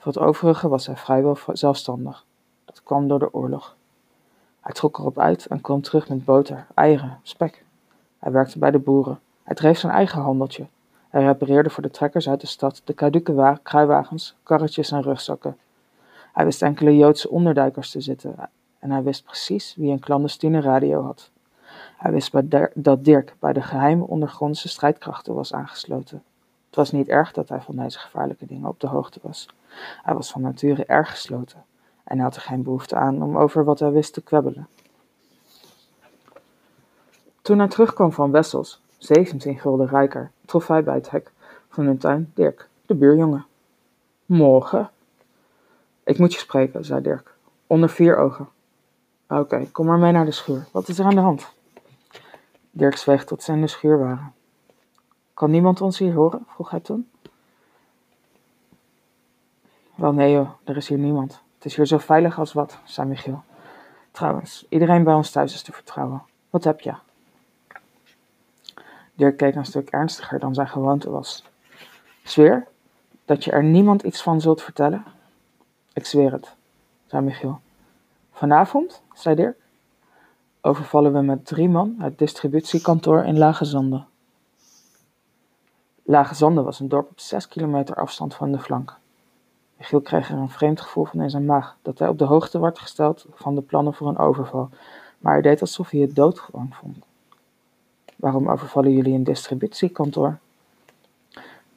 Voor 0.00 0.12
het 0.12 0.22
overige 0.22 0.68
was 0.68 0.86
hij 0.86 0.96
vrijwel 0.96 1.38
zelfstandig. 1.52 2.24
Dat 2.64 2.82
kwam 2.82 3.08
door 3.08 3.18
de 3.18 3.34
oorlog. 3.34 3.76
Hij 4.60 4.72
trok 4.72 4.98
erop 4.98 5.18
uit 5.18 5.46
en 5.46 5.60
kwam 5.60 5.82
terug 5.82 6.08
met 6.08 6.24
boter, 6.24 6.66
eieren, 6.74 7.18
spek. 7.22 7.64
Hij 8.18 8.32
werkte 8.32 8.58
bij 8.58 8.70
de 8.70 8.78
boeren. 8.78 9.20
Hij 9.42 9.54
dreef 9.54 9.78
zijn 9.78 9.92
eigen 9.92 10.20
handeltje. 10.20 10.66
Hij 11.08 11.24
repareerde 11.24 11.70
voor 11.70 11.82
de 11.82 11.90
trekkers 11.90 12.28
uit 12.28 12.40
de 12.40 12.46
stad 12.46 12.82
de 12.84 12.92
kaduke 12.92 13.58
kruiwagens, 13.62 14.36
karretjes 14.42 14.90
en 14.90 15.02
rugzakken. 15.02 15.56
Hij 16.32 16.44
wist 16.44 16.62
enkele 16.62 16.96
Joodse 16.96 17.30
onderduikers 17.30 17.90
te 17.90 18.00
zitten 18.00 18.50
en 18.78 18.90
hij 18.90 19.02
wist 19.02 19.24
precies 19.24 19.74
wie 19.76 19.92
een 19.92 20.00
clandestine 20.00 20.60
radio 20.60 21.02
had. 21.02 21.30
Hij 21.96 22.12
wist 22.12 22.32
dat 22.74 23.04
Dirk 23.04 23.34
bij 23.38 23.52
de 23.52 23.62
geheime 23.62 24.06
ondergrondse 24.06 24.68
strijdkrachten 24.68 25.34
was 25.34 25.52
aangesloten. 25.52 26.22
Het 26.70 26.78
was 26.78 26.92
niet 26.92 27.08
erg 27.08 27.32
dat 27.32 27.48
hij 27.48 27.60
van 27.60 27.76
deze 27.76 27.98
gevaarlijke 27.98 28.46
dingen 28.46 28.68
op 28.68 28.80
de 28.80 28.86
hoogte 28.86 29.20
was. 29.22 29.48
Hij 30.02 30.14
was 30.14 30.30
van 30.30 30.40
nature 30.40 30.84
erg 30.84 31.10
gesloten 31.10 31.64
en 32.04 32.18
had 32.18 32.36
er 32.36 32.42
geen 32.42 32.62
behoefte 32.62 32.96
aan 32.96 33.22
om 33.22 33.38
over 33.38 33.64
wat 33.64 33.78
hij 33.78 33.90
wist 33.90 34.12
te 34.12 34.22
kwebbelen. 34.22 34.68
Toen 37.42 37.58
hij 37.58 37.68
terugkwam 37.68 38.12
van 38.12 38.30
Wessels, 38.30 38.80
17 38.98 39.58
gulden 39.58 39.86
rijker, 39.86 40.30
trof 40.44 40.66
hij 40.66 40.82
bij 40.84 40.94
het 40.94 41.10
hek 41.10 41.32
van 41.68 41.84
hun 41.84 41.98
tuin 41.98 42.32
Dirk, 42.34 42.68
de 42.86 42.94
buurjongen. 42.94 43.46
Morgen. 44.26 44.90
Ik 46.04 46.18
moet 46.18 46.32
je 46.32 46.38
spreken, 46.38 46.84
zei 46.84 47.02
Dirk, 47.02 47.34
onder 47.66 47.88
vier 47.88 48.16
ogen. 48.16 48.48
Oké, 49.28 49.66
kom 49.72 49.86
maar 49.86 49.98
mee 49.98 50.12
naar 50.12 50.24
de 50.24 50.30
schuur. 50.30 50.66
Wat 50.72 50.88
is 50.88 50.98
er 50.98 51.04
aan 51.04 51.14
de 51.14 51.20
hand? 51.20 51.52
Dirk 52.70 52.96
zweeg 52.96 53.24
tot 53.24 53.42
ze 53.42 53.52
in 53.52 53.60
de 53.60 53.66
schuur 53.66 53.98
waren. 53.98 54.32
Kan 55.40 55.50
niemand 55.50 55.80
ons 55.80 55.98
hier 55.98 56.14
horen? 56.14 56.46
vroeg 56.46 56.70
hij 56.70 56.80
toen. 56.80 57.10
Wel 59.94 60.12
nee 60.12 60.32
joh, 60.32 60.50
er 60.64 60.76
is 60.76 60.88
hier 60.88 60.98
niemand. 60.98 61.40
Het 61.54 61.64
is 61.64 61.76
hier 61.76 61.86
zo 61.86 61.98
veilig 61.98 62.38
als 62.38 62.52
wat, 62.52 62.78
zei 62.84 63.08
Michiel. 63.08 63.42
Trouwens, 64.10 64.66
iedereen 64.68 65.04
bij 65.04 65.14
ons 65.14 65.30
thuis 65.30 65.54
is 65.54 65.62
te 65.62 65.72
vertrouwen. 65.72 66.22
Wat 66.50 66.64
heb 66.64 66.80
je? 66.80 66.94
Dirk 69.14 69.36
keek 69.36 69.54
een 69.54 69.64
stuk 69.64 69.88
ernstiger 69.88 70.38
dan 70.38 70.54
zijn 70.54 70.68
gewoonte 70.68 71.10
was. 71.10 71.44
Zweer 72.22 72.66
dat 73.24 73.44
je 73.44 73.50
er 73.50 73.64
niemand 73.64 74.02
iets 74.02 74.22
van 74.22 74.40
zult 74.40 74.62
vertellen? 74.62 75.04
Ik 75.92 76.06
zweer 76.06 76.32
het, 76.32 76.54
zei 77.06 77.24
Michiel. 77.24 77.60
Vanavond, 78.32 79.02
zei 79.14 79.34
Dirk, 79.34 79.58
overvallen 80.60 81.12
we 81.12 81.20
met 81.20 81.46
drie 81.46 81.68
man 81.68 81.94
het 81.98 82.18
distributiekantoor 82.18 83.24
in 83.24 83.38
Lage 83.38 83.64
Zanden. 83.64 84.08
Lage 86.10 86.34
Zanden 86.34 86.64
was 86.64 86.80
een 86.80 86.88
dorp 86.88 87.10
op 87.10 87.20
zes 87.20 87.48
kilometer 87.48 87.94
afstand 87.94 88.34
van 88.34 88.52
de 88.52 88.58
flank. 88.58 88.96
Michiel 89.76 90.00
kreeg 90.00 90.30
er 90.30 90.36
een 90.36 90.50
vreemd 90.50 90.80
gevoel 90.80 91.04
van 91.04 91.20
in 91.20 91.30
zijn 91.30 91.44
maag, 91.44 91.76
dat 91.82 91.98
hij 91.98 92.08
op 92.08 92.18
de 92.18 92.24
hoogte 92.24 92.60
werd 92.60 92.78
gesteld 92.78 93.26
van 93.34 93.54
de 93.54 93.60
plannen 93.60 93.94
voor 93.94 94.08
een 94.08 94.18
overval, 94.18 94.68
maar 95.18 95.32
hij 95.32 95.42
deed 95.42 95.60
alsof 95.60 95.90
hij 95.90 96.00
het 96.00 96.14
doodgewoon 96.14 96.72
vond. 96.72 96.96
Waarom 98.16 98.48
overvallen 98.48 98.92
jullie 98.92 99.14
een 99.14 99.24
distributiekantoor? 99.24 100.38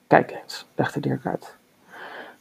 Kijk 0.08 0.40
eens, 0.44 0.66
legde 0.76 1.00
Dirk 1.00 1.26
uit. 1.26 1.56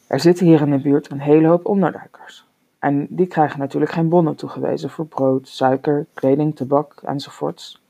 Er 0.06 0.20
zitten 0.20 0.46
hier 0.46 0.60
in 0.60 0.70
de 0.70 0.80
buurt 0.80 1.10
een 1.10 1.20
hele 1.20 1.48
hoop 1.48 1.66
onderduikers. 1.66 2.44
En 2.78 3.06
die 3.10 3.26
krijgen 3.26 3.58
natuurlijk 3.58 3.92
geen 3.92 4.08
bonnen 4.08 4.34
toegewezen 4.34 4.90
voor 4.90 5.06
brood, 5.06 5.48
suiker, 5.48 6.06
kleding, 6.14 6.56
tabak 6.56 7.02
enzovoorts. 7.02 7.82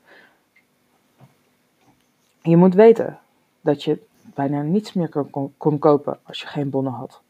Je 2.41 2.57
moet 2.57 2.73
weten 2.73 3.17
dat 3.63 3.83
je 3.83 4.01
bijna 4.33 4.61
niets 4.61 4.93
meer 4.93 5.09
kon, 5.09 5.53
kon 5.57 5.79
kopen 5.79 6.19
als 6.23 6.41
je 6.41 6.47
geen 6.47 6.69
bonnen 6.69 6.93
had. 6.93 7.21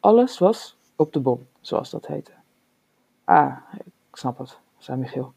Alles 0.00 0.38
was 0.38 0.76
op 0.96 1.12
de 1.12 1.20
bon, 1.20 1.46
zoals 1.60 1.90
dat 1.90 2.06
heette. 2.06 2.32
Ah, 3.24 3.56
ik 3.84 4.16
snap 4.16 4.38
het, 4.38 4.58
zei 4.78 4.98
Michiel. 4.98 5.32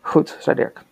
Goed, 0.00 0.36
zei 0.40 0.56
Dirk. 0.56 0.84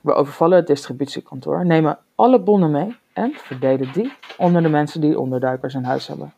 We 0.00 0.12
overvallen 0.12 0.56
het 0.56 0.66
distributiekantoor, 0.66 1.66
nemen 1.66 1.98
alle 2.14 2.40
bonnen 2.40 2.70
mee 2.70 2.96
en 3.12 3.32
verdelen 3.34 3.92
die 3.92 4.12
onder 4.36 4.62
de 4.62 4.68
mensen 4.68 5.00
die 5.00 5.20
onderduikers 5.20 5.74
in 5.74 5.84
huis 5.84 6.06
hebben. 6.06 6.32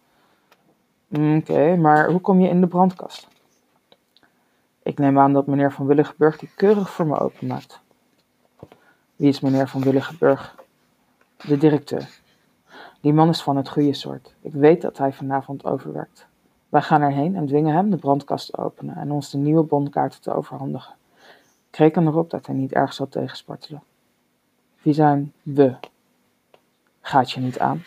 Oké, 1.08 1.76
maar 1.76 2.10
hoe 2.10 2.20
kom 2.20 2.40
je 2.40 2.48
in 2.48 2.60
de 2.60 2.66
brandkast? 2.66 3.28
Ik 4.82 4.98
neem 4.98 5.18
aan 5.18 5.32
dat 5.32 5.46
meneer 5.46 5.72
Van 5.72 5.86
Willigenburg 5.86 6.38
die 6.38 6.50
keurig 6.56 6.90
voor 6.90 7.06
me 7.06 7.18
openmaakt. 7.18 7.80
Wie 9.18 9.28
is 9.28 9.40
meneer 9.40 9.68
Van 9.68 9.82
Willigenburg? 9.82 10.54
De 11.36 11.56
directeur. 11.56 12.20
Die 13.00 13.12
man 13.12 13.28
is 13.28 13.42
van 13.42 13.56
het 13.56 13.68
goede 13.68 13.94
soort. 13.94 14.34
Ik 14.40 14.52
weet 14.52 14.80
dat 14.82 14.98
hij 14.98 15.12
vanavond 15.12 15.64
overwerkt. 15.64 16.26
Wij 16.68 16.82
gaan 16.82 17.02
erheen 17.02 17.36
en 17.36 17.46
dwingen 17.46 17.74
hem 17.74 17.90
de 17.90 17.96
brandkast 17.96 18.46
te 18.46 18.56
openen 18.56 18.96
en 18.96 19.10
ons 19.10 19.30
de 19.30 19.38
nieuwe 19.38 19.62
bondkaarten 19.62 20.20
te 20.20 20.34
overhandigen. 20.34 20.94
Ik 21.70 21.76
reken 21.76 22.06
erop 22.06 22.30
dat 22.30 22.46
hij 22.46 22.54
niet 22.54 22.72
erg 22.72 22.92
zal 22.92 23.08
tegenspartelen. 23.08 23.82
Wie 24.82 24.94
zijn 24.94 25.32
we? 25.42 25.74
Gaat 27.00 27.30
je 27.30 27.40
niet 27.40 27.58
aan? 27.58 27.82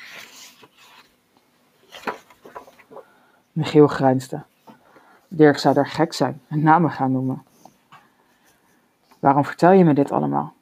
Michiel 3.51 3.87
grijnsde. 3.87 4.43
Dirk 5.27 5.57
zou 5.57 5.73
daar 5.73 5.87
gek 5.87 6.13
zijn 6.13 6.41
en 6.47 6.61
namen 6.61 6.91
gaan 6.91 7.11
noemen. 7.11 7.43
Waarom 9.19 9.45
vertel 9.45 9.71
je 9.71 9.83
me 9.83 9.93
dit 9.93 10.11
allemaal? 10.11 10.53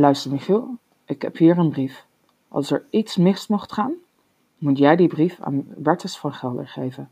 Luister, 0.00 0.30
Michiel, 0.30 0.76
ik 1.04 1.22
heb 1.22 1.36
hier 1.36 1.58
een 1.58 1.70
brief. 1.70 2.06
Als 2.48 2.70
er 2.70 2.86
iets 2.90 3.16
mis 3.16 3.46
mocht 3.46 3.72
gaan, 3.72 3.94
moet 4.58 4.78
jij 4.78 4.96
die 4.96 5.08
brief 5.08 5.40
aan 5.40 5.64
Bertus 5.66 6.18
van 6.18 6.32
Gelder 6.32 6.68
geven. 6.68 7.10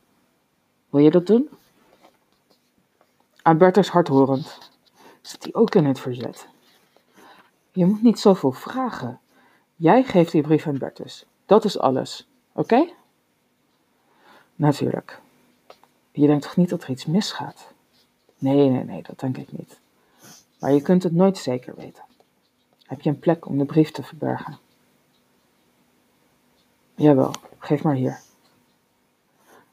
Wil 0.90 1.00
je 1.00 1.10
dat 1.10 1.26
doen? 1.26 1.48
Aan 3.42 3.58
Bertus 3.58 3.88
hardhorend. 3.88 4.70
Zit 5.20 5.42
hij 5.42 5.54
ook 5.54 5.74
in 5.74 5.84
het 5.84 6.00
verzet? 6.00 6.48
Je 7.72 7.86
moet 7.86 8.02
niet 8.02 8.18
zoveel 8.18 8.52
vragen. 8.52 9.20
Jij 9.76 10.02
geeft 10.02 10.32
die 10.32 10.42
brief 10.42 10.66
aan 10.66 10.78
Bertus. 10.78 11.26
Dat 11.46 11.64
is 11.64 11.78
alles. 11.78 12.28
Oké? 12.52 12.88
Natuurlijk. 14.54 15.20
Je 16.10 16.26
denkt 16.26 16.42
toch 16.42 16.56
niet 16.56 16.68
dat 16.68 16.82
er 16.82 16.90
iets 16.90 17.06
misgaat? 17.06 17.72
Nee, 18.38 18.68
nee, 18.68 18.84
nee, 18.84 19.02
dat 19.02 19.20
denk 19.20 19.36
ik 19.36 19.52
niet. 19.52 19.80
Maar 20.60 20.72
je 20.72 20.82
kunt 20.82 21.02
het 21.02 21.12
nooit 21.12 21.38
zeker 21.38 21.74
weten. 21.74 22.06
Heb 22.88 23.00
je 23.00 23.10
een 23.10 23.18
plek 23.18 23.46
om 23.46 23.58
de 23.58 23.64
brief 23.64 23.90
te 23.90 24.02
verbergen? 24.02 24.58
Jawel, 26.94 27.32
geef 27.58 27.82
maar 27.82 27.94
hier. 27.94 28.20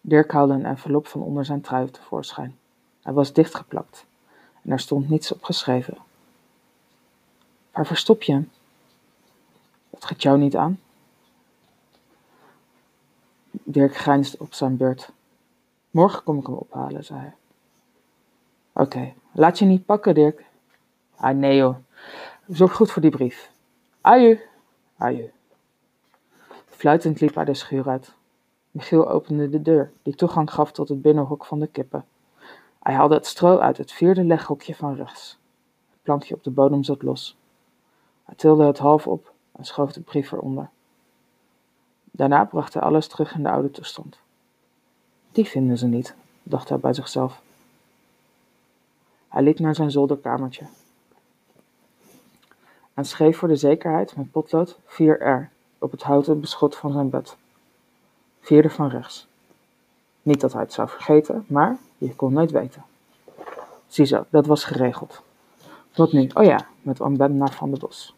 Dirk 0.02 0.32
haalde 0.32 0.54
een 0.54 0.66
envelop 0.66 1.08
van 1.08 1.22
onder 1.22 1.46
zijn 1.46 1.62
trui 1.62 1.92
tevoorschijn. 1.92 2.58
Hij 3.02 3.14
was 3.14 3.34
dichtgeplakt 3.34 4.06
en 4.62 4.72
er 4.72 4.80
stond 4.80 5.10
niets 5.10 5.32
op 5.32 5.44
geschreven. 5.44 5.98
Waar 7.72 7.86
verstop 7.86 8.24
je 8.24 8.32
hem? 8.32 8.52
Dat 9.90 10.06
gaat 10.06 10.22
jou 10.22 10.38
niet 10.38 10.56
aan. 10.56 10.80
Dirk 13.52 13.98
grijnsde 13.98 14.38
op 14.40 14.54
zijn 14.54 14.78
beurt. 14.78 15.12
Morgen 15.92 16.24
kom 16.24 16.40
ik 16.40 16.46
hem 16.46 16.56
ophalen, 16.56 17.04
zei 17.04 17.20
hij. 17.20 17.34
Oké, 18.74 19.14
laat 19.32 19.60
je 19.60 19.66
niet 19.66 19.86
pakken, 19.86 20.14
Dirk. 20.14 20.46
Ah, 21.16 21.36
nee 21.36 21.56
joh. 21.56 21.76
Zorg 22.48 22.74
goed 22.74 22.92
voor 22.92 23.02
die 23.02 23.12
brief. 23.12 23.52
Aju. 24.02 24.40
Aju. 24.98 25.32
Fluitend 26.66 27.20
liep 27.20 27.36
hij 27.36 27.46
de 27.46 27.54
schuur 27.54 27.90
uit. 27.90 28.14
Michiel 28.72 29.10
opende 29.10 29.50
de 29.50 29.62
deur, 29.62 29.92
die 30.04 30.16
toegang 30.16 30.52
gaf 30.52 30.72
tot 30.72 30.90
het 30.90 31.02
binnenhok 31.02 31.46
van 31.46 31.60
de 31.60 31.68
kippen. 31.68 32.06
Hij 32.80 32.94
haalde 32.94 33.16
het 33.16 33.26
stro 33.26 33.58
uit 33.58 33.78
het 33.78 33.92
vierde 33.92 34.24
leghokje 34.24 34.76
van 34.76 34.96
rechts. 34.96 35.38
Het 35.90 36.02
plankje 36.02 36.36
op 36.36 36.44
de 36.44 36.52
bodem 36.52 36.84
zat 36.84 37.02
los. 37.02 37.38
Hij 38.24 38.36
tilde 38.36 38.64
het 38.66 38.78
half 38.78 39.08
op 39.08 39.34
en 39.52 39.66
schoof 39.66 39.92
de 39.92 40.02
brief 40.02 40.32
eronder. 40.32 40.70
Daarna 42.12 42.46
bracht 42.46 42.74
hij 42.74 42.84
alles 42.84 43.08
terug 43.08 43.36
in 43.36 43.44
de 43.44 43.50
oude 43.50 43.72
toestand. 43.72 44.20
Die 45.32 45.46
vinden 45.46 45.78
ze 45.78 45.88
niet, 45.88 46.16
dacht 46.44 46.70
hij 46.70 46.78
bij 46.78 46.94
zichzelf. 46.94 47.42
Hij 49.28 49.44
liep 49.44 49.60
naar 49.60 49.76
zijn 49.76 49.92
zolderkamertje 49.92 50.66
en 52.96 53.06
schreef 53.06 53.38
voor 53.38 53.48
de 53.48 53.56
zekerheid 53.56 54.16
met 54.16 54.32
potlood 54.32 54.78
4R 54.88 55.50
op 55.78 55.92
het 55.92 56.04
houten 56.04 56.40
beschot 56.40 56.76
van 56.76 56.92
zijn 56.92 57.10
bed. 57.10 57.38
Vierde 58.40 58.70
van 58.70 58.90
rechts. 58.90 59.28
Niet 60.22 60.42
dat 60.42 60.54
hij 60.54 60.62
het 60.62 60.74
zou 60.74 60.90
vergeten, 60.90 61.46
maar 61.48 61.78
je 61.98 62.16
kon 62.16 62.34
nooit 62.34 62.52
weten. 62.52 62.84
Ziezo, 63.88 64.26
dat 64.30 64.46
was 64.46 64.64
geregeld. 64.64 65.22
Wat 65.96 66.12
nu? 66.12 66.30
Oh 66.34 66.44
ja, 66.44 66.68
met 66.82 67.02
Ambem 67.02 67.38
naar 67.38 67.52
Van 67.52 67.72
de 67.72 67.80
Bos. 67.80 68.16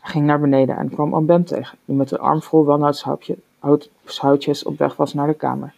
Hij 0.00 0.10
ging 0.10 0.26
naar 0.26 0.40
beneden 0.40 0.76
en 0.76 0.90
kwam 0.90 1.14
Ambem 1.14 1.44
tegen, 1.44 1.78
die 1.84 1.96
met 1.96 2.10
een 2.10 2.18
arm 2.18 2.42
vol 2.42 2.64
wanhoutshoutjes 2.64 4.64
op 4.64 4.78
weg 4.78 4.96
was 4.96 5.14
naar 5.14 5.26
de 5.26 5.34
kamer. 5.34 5.74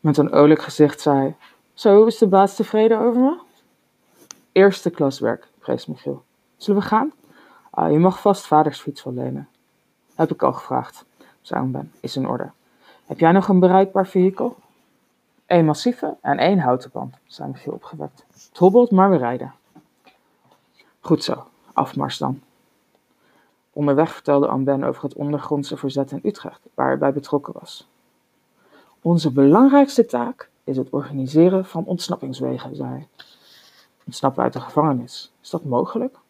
Met 0.00 0.16
een 0.16 0.32
olijk 0.32 0.62
gezicht 0.62 1.00
zei 1.00 1.18
hij, 1.18 1.36
Zo, 1.74 2.04
is 2.04 2.18
de 2.18 2.26
baas 2.26 2.56
tevreden 2.56 2.98
over 2.98 3.20
me? 3.20 3.38
Eerste 4.52 4.90
klaswerk, 4.90 5.48
prees 5.58 5.86
Michiel. 5.86 6.22
Zullen 6.62 6.80
we 6.80 6.86
gaan? 6.86 7.12
Ah, 7.70 7.90
je 7.90 7.98
mag 7.98 8.20
vast 8.20 8.46
vaders 8.46 8.80
fiets 8.80 9.02
wel 9.02 9.12
lenen. 9.12 9.48
Heb 10.14 10.30
ik 10.30 10.42
al 10.42 10.52
gevraagd, 10.52 11.04
zei 11.40 11.60
Ambem, 11.60 11.92
is 12.00 12.16
in 12.16 12.28
orde. 12.28 12.50
Heb 13.06 13.18
jij 13.18 13.32
nog 13.32 13.48
een 13.48 13.58
bereikbaar 13.58 14.06
vehikel? 14.06 14.56
Eén 15.46 15.64
massieve 15.64 16.16
en 16.20 16.38
één 16.38 16.58
houten 16.58 16.90
band, 16.92 17.14
zei 17.26 17.50
Michiel 17.50 17.72
opgewekt. 17.72 18.24
Het 18.32 18.58
hobbelt, 18.58 18.90
maar 18.90 19.10
we 19.10 19.16
rijden. 19.16 19.52
Goed 21.00 21.24
zo, 21.24 21.46
afmars 21.72 22.18
dan. 22.18 22.40
Onderweg 23.72 24.12
vertelde 24.12 24.46
Anne 24.46 24.64
Ben 24.64 24.84
over 24.84 25.02
het 25.02 25.14
ondergrondse 25.14 25.76
verzet 25.76 26.10
in 26.10 26.20
Utrecht, 26.22 26.60
waar 26.74 26.86
hij 26.86 26.98
bij 26.98 27.12
betrokken 27.12 27.54
was. 27.60 27.88
Onze 29.00 29.32
belangrijkste 29.32 30.06
taak 30.06 30.50
is 30.64 30.76
het 30.76 30.90
organiseren 30.90 31.64
van 31.64 31.84
ontsnappingswegen, 31.84 32.76
zei 32.76 32.88
hij. 32.88 33.08
Ontsnappen 34.06 34.42
uit 34.42 34.52
de 34.52 34.60
gevangenis. 34.60 35.32
Is 35.42 35.50
dat 35.50 35.64
mogelijk? 35.64 36.20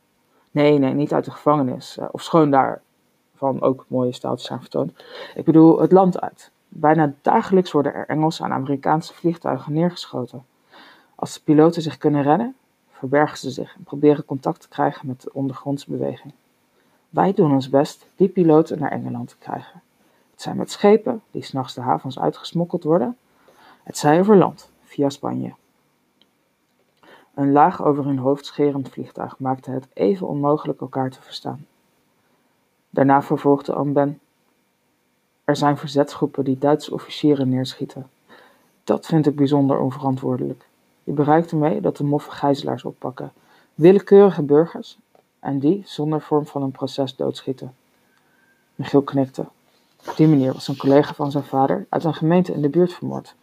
Nee, 0.53 0.79
nee, 0.79 0.95
niet 0.95 1.13
uit 1.13 1.25
de 1.25 1.31
gevangenis. 1.31 1.97
Uh, 1.99 2.07
of 2.11 2.23
schoon 2.23 2.51
daarvan 2.51 3.61
ook 3.61 3.85
mooie 3.89 4.13
staaltjes 4.13 4.49
zijn 4.49 4.61
vertoond. 4.61 4.93
Ik 5.35 5.45
bedoel 5.45 5.81
het 5.81 5.93
land 5.93 6.21
uit. 6.21 6.51
Bijna 6.69 7.13
dagelijks 7.23 7.73
worden 7.73 7.95
er 7.95 8.09
Engelse 8.09 8.45
en 8.45 8.53
Amerikaanse 8.53 9.15
vliegtuigen 9.15 9.73
neergeschoten. 9.73 10.45
Als 11.15 11.35
de 11.35 11.41
piloten 11.45 11.83
zich 11.83 11.99
kunnen 11.99 12.23
redden, 12.23 12.55
verbergen 12.91 13.39
ze 13.39 13.51
zich 13.51 13.75
en 13.77 13.83
proberen 13.83 14.25
contact 14.25 14.61
te 14.61 14.69
krijgen 14.69 15.07
met 15.07 15.23
de 15.23 15.33
ondergrondse 15.33 15.91
beweging. 15.91 16.33
Wij 17.09 17.33
doen 17.33 17.53
ons 17.53 17.69
best 17.69 18.07
die 18.17 18.29
piloten 18.29 18.79
naar 18.79 18.91
Engeland 18.91 19.29
te 19.29 19.37
krijgen. 19.39 19.83
Het 20.31 20.43
zijn 20.43 20.57
met 20.57 20.71
schepen 20.71 21.23
die 21.31 21.43
s'nachts 21.43 21.75
de 21.75 21.81
havens 21.81 22.19
uitgesmokkeld 22.19 22.85
worden. 22.85 23.17
Het 23.83 23.99
zij 23.99 24.21
over 24.21 24.37
land, 24.37 24.71
via 24.85 25.09
Spanje. 25.09 25.55
Een 27.35 27.53
laag 27.53 27.85
over 27.85 28.05
hun 28.05 28.19
hoofd 28.19 28.47
scherend 28.47 28.89
vliegtuig 28.89 29.39
maakte 29.39 29.71
het 29.71 29.87
even 29.93 30.27
onmogelijk 30.27 30.81
elkaar 30.81 31.11
te 31.11 31.23
verstaan. 31.23 31.67
Daarna 32.91 33.23
vervolgde 33.23 33.73
Amben. 33.73 34.21
Er 35.45 35.57
zijn 35.57 35.77
verzetsgroepen 35.77 36.45
die 36.45 36.59
Duitse 36.59 36.93
officieren 36.93 37.49
neerschieten. 37.49 38.11
Dat 38.85 39.07
vind 39.07 39.27
ik 39.27 39.37
bijzonder 39.37 39.79
onverantwoordelijk. 39.79 40.67
Je 41.05 41.13
bereikt 41.13 41.51
ermee 41.51 41.81
dat 41.81 41.97
de 41.97 42.05
moffen 42.05 42.33
gijzelaars 42.33 42.85
oppakken, 42.85 43.33
willekeurige 43.75 44.43
burgers, 44.43 44.99
en 45.39 45.59
die 45.59 45.83
zonder 45.85 46.21
vorm 46.21 46.47
van 46.47 46.63
een 46.63 46.71
proces 46.71 47.17
doodschieten. 47.17 47.75
Michiel 48.75 49.03
knikte. 49.03 49.47
Op 50.09 50.17
die 50.17 50.29
manier 50.29 50.53
was 50.53 50.69
een 50.69 50.77
collega 50.77 51.15
van 51.15 51.31
zijn 51.31 51.45
vader 51.45 51.87
uit 51.89 52.05
een 52.05 52.15
gemeente 52.15 52.53
in 52.53 52.63
de 52.63 52.69
buurt 52.69 52.93
vermoord. 52.93 53.35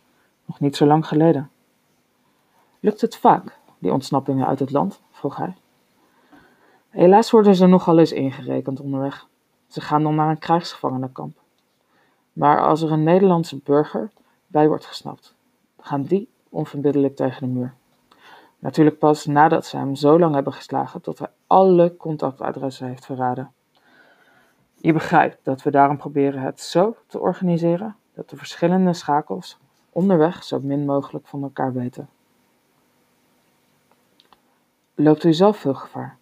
Nog 0.45 0.59
niet 0.59 0.75
zo 0.75 0.85
lang 0.85 1.07
geleden. 1.07 1.49
Lukt 2.79 3.01
het 3.01 3.17
vaak, 3.17 3.58
die 3.79 3.91
ontsnappingen 3.91 4.47
uit 4.47 4.59
het 4.59 4.71
land? 4.71 5.01
vroeg 5.11 5.35
hij. 5.35 5.55
Helaas 6.89 7.31
worden 7.31 7.55
ze 7.55 7.65
nogal 7.65 7.99
eens 7.99 8.11
ingerekend 8.11 8.79
onderweg. 8.79 9.27
Ze 9.67 9.81
gaan 9.81 10.03
dan 10.03 10.15
naar 10.15 10.29
een 10.29 10.39
krijgsgevangenenkamp. 10.39 11.37
Maar 12.33 12.61
als 12.61 12.81
er 12.81 12.91
een 12.91 13.03
Nederlandse 13.03 13.59
burger 13.63 14.11
bij 14.47 14.67
wordt 14.67 14.85
gesnapt, 14.85 15.35
gaan 15.79 16.03
die 16.03 16.29
onverbiddelijk 16.49 17.15
tegen 17.15 17.47
de 17.47 17.53
muur. 17.53 17.73
Natuurlijk 18.59 18.99
pas 18.99 19.25
nadat 19.25 19.65
ze 19.65 19.77
hem 19.77 19.95
zo 19.95 20.19
lang 20.19 20.33
hebben 20.33 20.53
geslagen 20.53 21.01
tot 21.01 21.19
hij 21.19 21.27
alle 21.47 21.97
contactadressen 21.97 22.87
heeft 22.87 23.05
verraden. 23.05 23.51
Je 24.75 24.93
begrijpt 24.93 25.37
dat 25.43 25.63
we 25.63 25.71
daarom 25.71 25.97
proberen 25.97 26.41
het 26.41 26.61
zo 26.61 26.95
te 27.07 27.19
organiseren 27.19 27.95
dat 28.13 28.29
de 28.29 28.37
verschillende 28.37 28.93
schakels 28.93 29.57
onderweg 29.89 30.43
zo 30.43 30.59
min 30.59 30.85
mogelijk 30.85 31.27
van 31.27 31.43
elkaar 31.43 31.73
weten. 31.73 32.09
Loopt 35.01 35.23
u 35.23 35.33
zelf 35.33 35.57
veel 35.57 35.73
gevaar? 35.73 36.17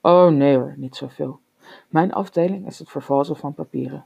Oh 0.00 0.28
nee 0.28 0.56
hoor, 0.56 0.74
niet 0.76 0.96
zoveel. 0.96 1.38
Mijn 1.88 2.12
afdeling 2.12 2.66
is 2.66 2.78
het 2.78 2.88
vervalsen 2.88 3.36
van 3.36 3.54
papieren. 3.54 4.04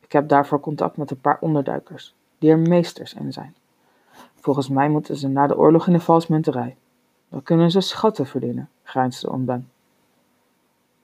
Ik 0.00 0.12
heb 0.12 0.28
daarvoor 0.28 0.60
contact 0.60 0.96
met 0.96 1.10
een 1.10 1.20
paar 1.20 1.38
onderduikers, 1.40 2.14
die 2.38 2.50
er 2.50 2.58
meesters 2.58 3.14
in 3.14 3.32
zijn. 3.32 3.54
Volgens 4.34 4.68
mij 4.68 4.88
moeten 4.88 5.16
ze 5.16 5.28
na 5.28 5.46
de 5.46 5.56
oorlog 5.56 5.86
in 5.86 5.92
de 5.92 6.00
valsmunterij. 6.00 6.76
Dan 7.28 7.42
kunnen 7.42 7.70
ze 7.70 7.80
schatten 7.80 8.26
verdienen, 8.26 8.68
grijnsde 8.82 9.30
Onben. 9.30 9.70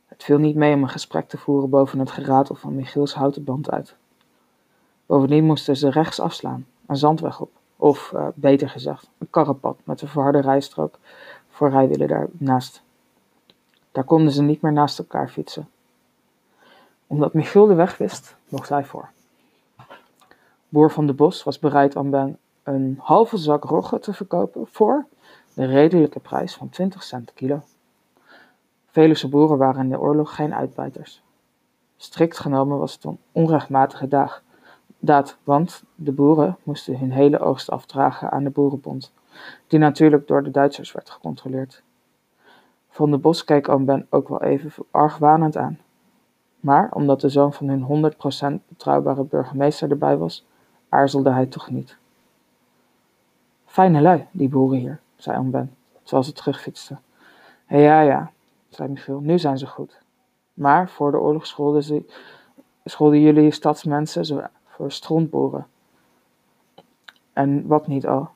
Het 0.07 0.25
viel 0.25 0.39
niet 0.39 0.57
mee 0.57 0.75
om 0.75 0.83
een 0.83 0.89
gesprek 0.89 1.29
te 1.29 1.39
voeren 1.39 1.71
boven 1.71 1.99
het 1.99 2.11
geratel 2.11 2.55
van 2.55 2.75
Michiels 2.75 3.15
houten 3.15 3.45
band 3.45 3.71
uit. 3.71 3.97
Bovendien 5.07 5.45
moesten 5.45 5.77
ze 5.77 5.91
rechts 5.91 6.21
afslaan, 6.21 6.67
een 6.87 6.97
zandweg 6.97 7.41
op, 7.41 7.51
of 7.77 8.13
uh, 8.15 8.27
beter 8.35 8.69
gezegd, 8.69 9.11
een 9.19 9.31
karrepad 9.31 9.79
met 9.85 10.01
een 10.03 10.09
verharde 10.09 10.41
rijstrook 10.41 10.99
voor 11.55 11.71
rijwielen 11.71 12.09
daarnaast. 12.09 12.83
Daar 13.93 14.05
konden 14.05 14.33
ze 14.33 14.43
niet 14.43 14.63
meer 14.63 14.73
naast 14.73 14.99
elkaar 14.99 15.29
fietsen. 15.29 15.69
Omdat 17.07 17.35
Michiel 17.35 17.67
de 17.67 17.75
weg 17.75 17.97
wist, 17.97 18.37
mocht 18.49 18.69
hij 18.69 18.85
voor. 18.85 19.09
Boer 20.69 20.91
van 20.91 21.07
de 21.07 21.13
Bos 21.13 21.43
was 21.43 21.59
bereid 21.59 21.97
om 21.97 22.37
een 22.63 22.99
halve 22.99 23.37
zak 23.37 23.65
rogge 23.65 23.99
te 23.99 24.13
verkopen 24.13 24.67
voor 24.67 25.07
de 25.55 25.65
redelijke 25.65 26.21
prijs 26.21 26.55
van 26.55 26.69
20 26.69 27.03
cent 27.03 27.33
kilo. 27.35 27.63
Veluwse 28.91 29.29
boeren 29.29 29.59
waren 29.59 29.83
in 29.83 29.91
de 29.91 30.01
oorlog 30.01 30.35
geen 30.35 30.55
uitbuiters. 30.55 31.23
Strikt 31.97 32.39
genomen 32.39 32.79
was 32.79 32.93
het 32.95 33.05
een 33.05 33.19
onrechtmatige 33.33 34.09
dag, 34.09 34.43
daad, 34.99 35.37
want 35.45 35.85
de 35.95 36.13
boeren 36.13 36.57
moesten 36.63 36.99
hun 36.99 37.13
hele 37.13 37.39
oogst 37.39 37.71
afdragen 37.71 38.31
aan 38.31 38.45
de 38.45 38.51
boerenbond, 38.51 39.13
die 39.67 39.79
natuurlijk 39.79 40.27
door 40.27 40.43
de 40.43 40.51
Duitsers 40.51 40.93
werd 40.93 41.11
gecontroleerd. 41.11 41.83
Van 42.89 43.11
de 43.11 43.19
Bos 43.19 43.45
keek 43.45 43.69
oom 43.69 43.85
Ben 43.85 44.07
ook 44.11 44.29
wel 44.29 44.43
even 44.43 44.73
argwanend 44.91 45.57
aan. 45.57 45.79
Maar 46.61 46.91
omdat 46.93 47.21
de 47.21 47.29
zoon 47.29 47.53
van 47.53 47.69
hun 47.69 48.13
100% 48.61 48.69
betrouwbare 48.69 49.25
burgemeester 49.25 49.91
erbij 49.91 50.17
was, 50.17 50.47
aarzelde 50.89 51.31
hij 51.31 51.47
toch 51.47 51.71
niet. 51.71 51.97
Fijne 53.65 54.01
lui, 54.01 54.27
die 54.31 54.49
boeren 54.49 54.79
hier, 54.79 55.01
zei 55.17 55.39
oom 55.39 55.51
Ben, 55.51 55.75
terwijl 56.03 56.23
ze 56.23 56.33
terugfietsten. 56.33 57.01
Ja, 57.69 58.01
ja, 58.01 58.31
zei 58.69 58.89
Michiel, 58.89 59.21
nu 59.21 59.39
zijn 59.39 59.59
ze 59.59 59.67
goed. 59.67 59.99
Maar 60.53 60.89
voor 60.89 61.11
de 61.11 61.19
oorlog 61.19 61.47
scholden, 61.47 61.83
ze, 61.83 62.05
scholden 62.85 63.21
jullie 63.21 63.51
stadsmensen 63.51 64.51
voor 64.65 64.93
strontboren. 64.93 65.67
En 67.33 67.67
wat 67.67 67.87
niet 67.87 68.07
al? 68.07 68.31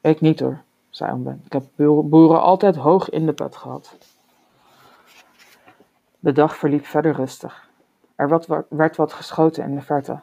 Ik 0.00 0.20
niet 0.20 0.40
hoor, 0.40 0.62
zei 0.90 1.12
oom 1.12 1.22
Ben. 1.22 1.42
Ik 1.44 1.52
heb 1.52 1.64
boeren 1.76 2.40
altijd 2.40 2.76
hoog 2.76 3.08
in 3.08 3.26
de 3.26 3.32
pet 3.32 3.56
gehad. 3.56 3.96
De 6.18 6.32
dag 6.32 6.56
verliep 6.56 6.84
verder 6.84 7.12
rustig. 7.12 7.68
Er 8.14 8.28
werd 8.68 8.96
wat 8.96 9.12
geschoten 9.12 9.64
in 9.64 9.74
de 9.74 9.80
verte, 9.80 10.20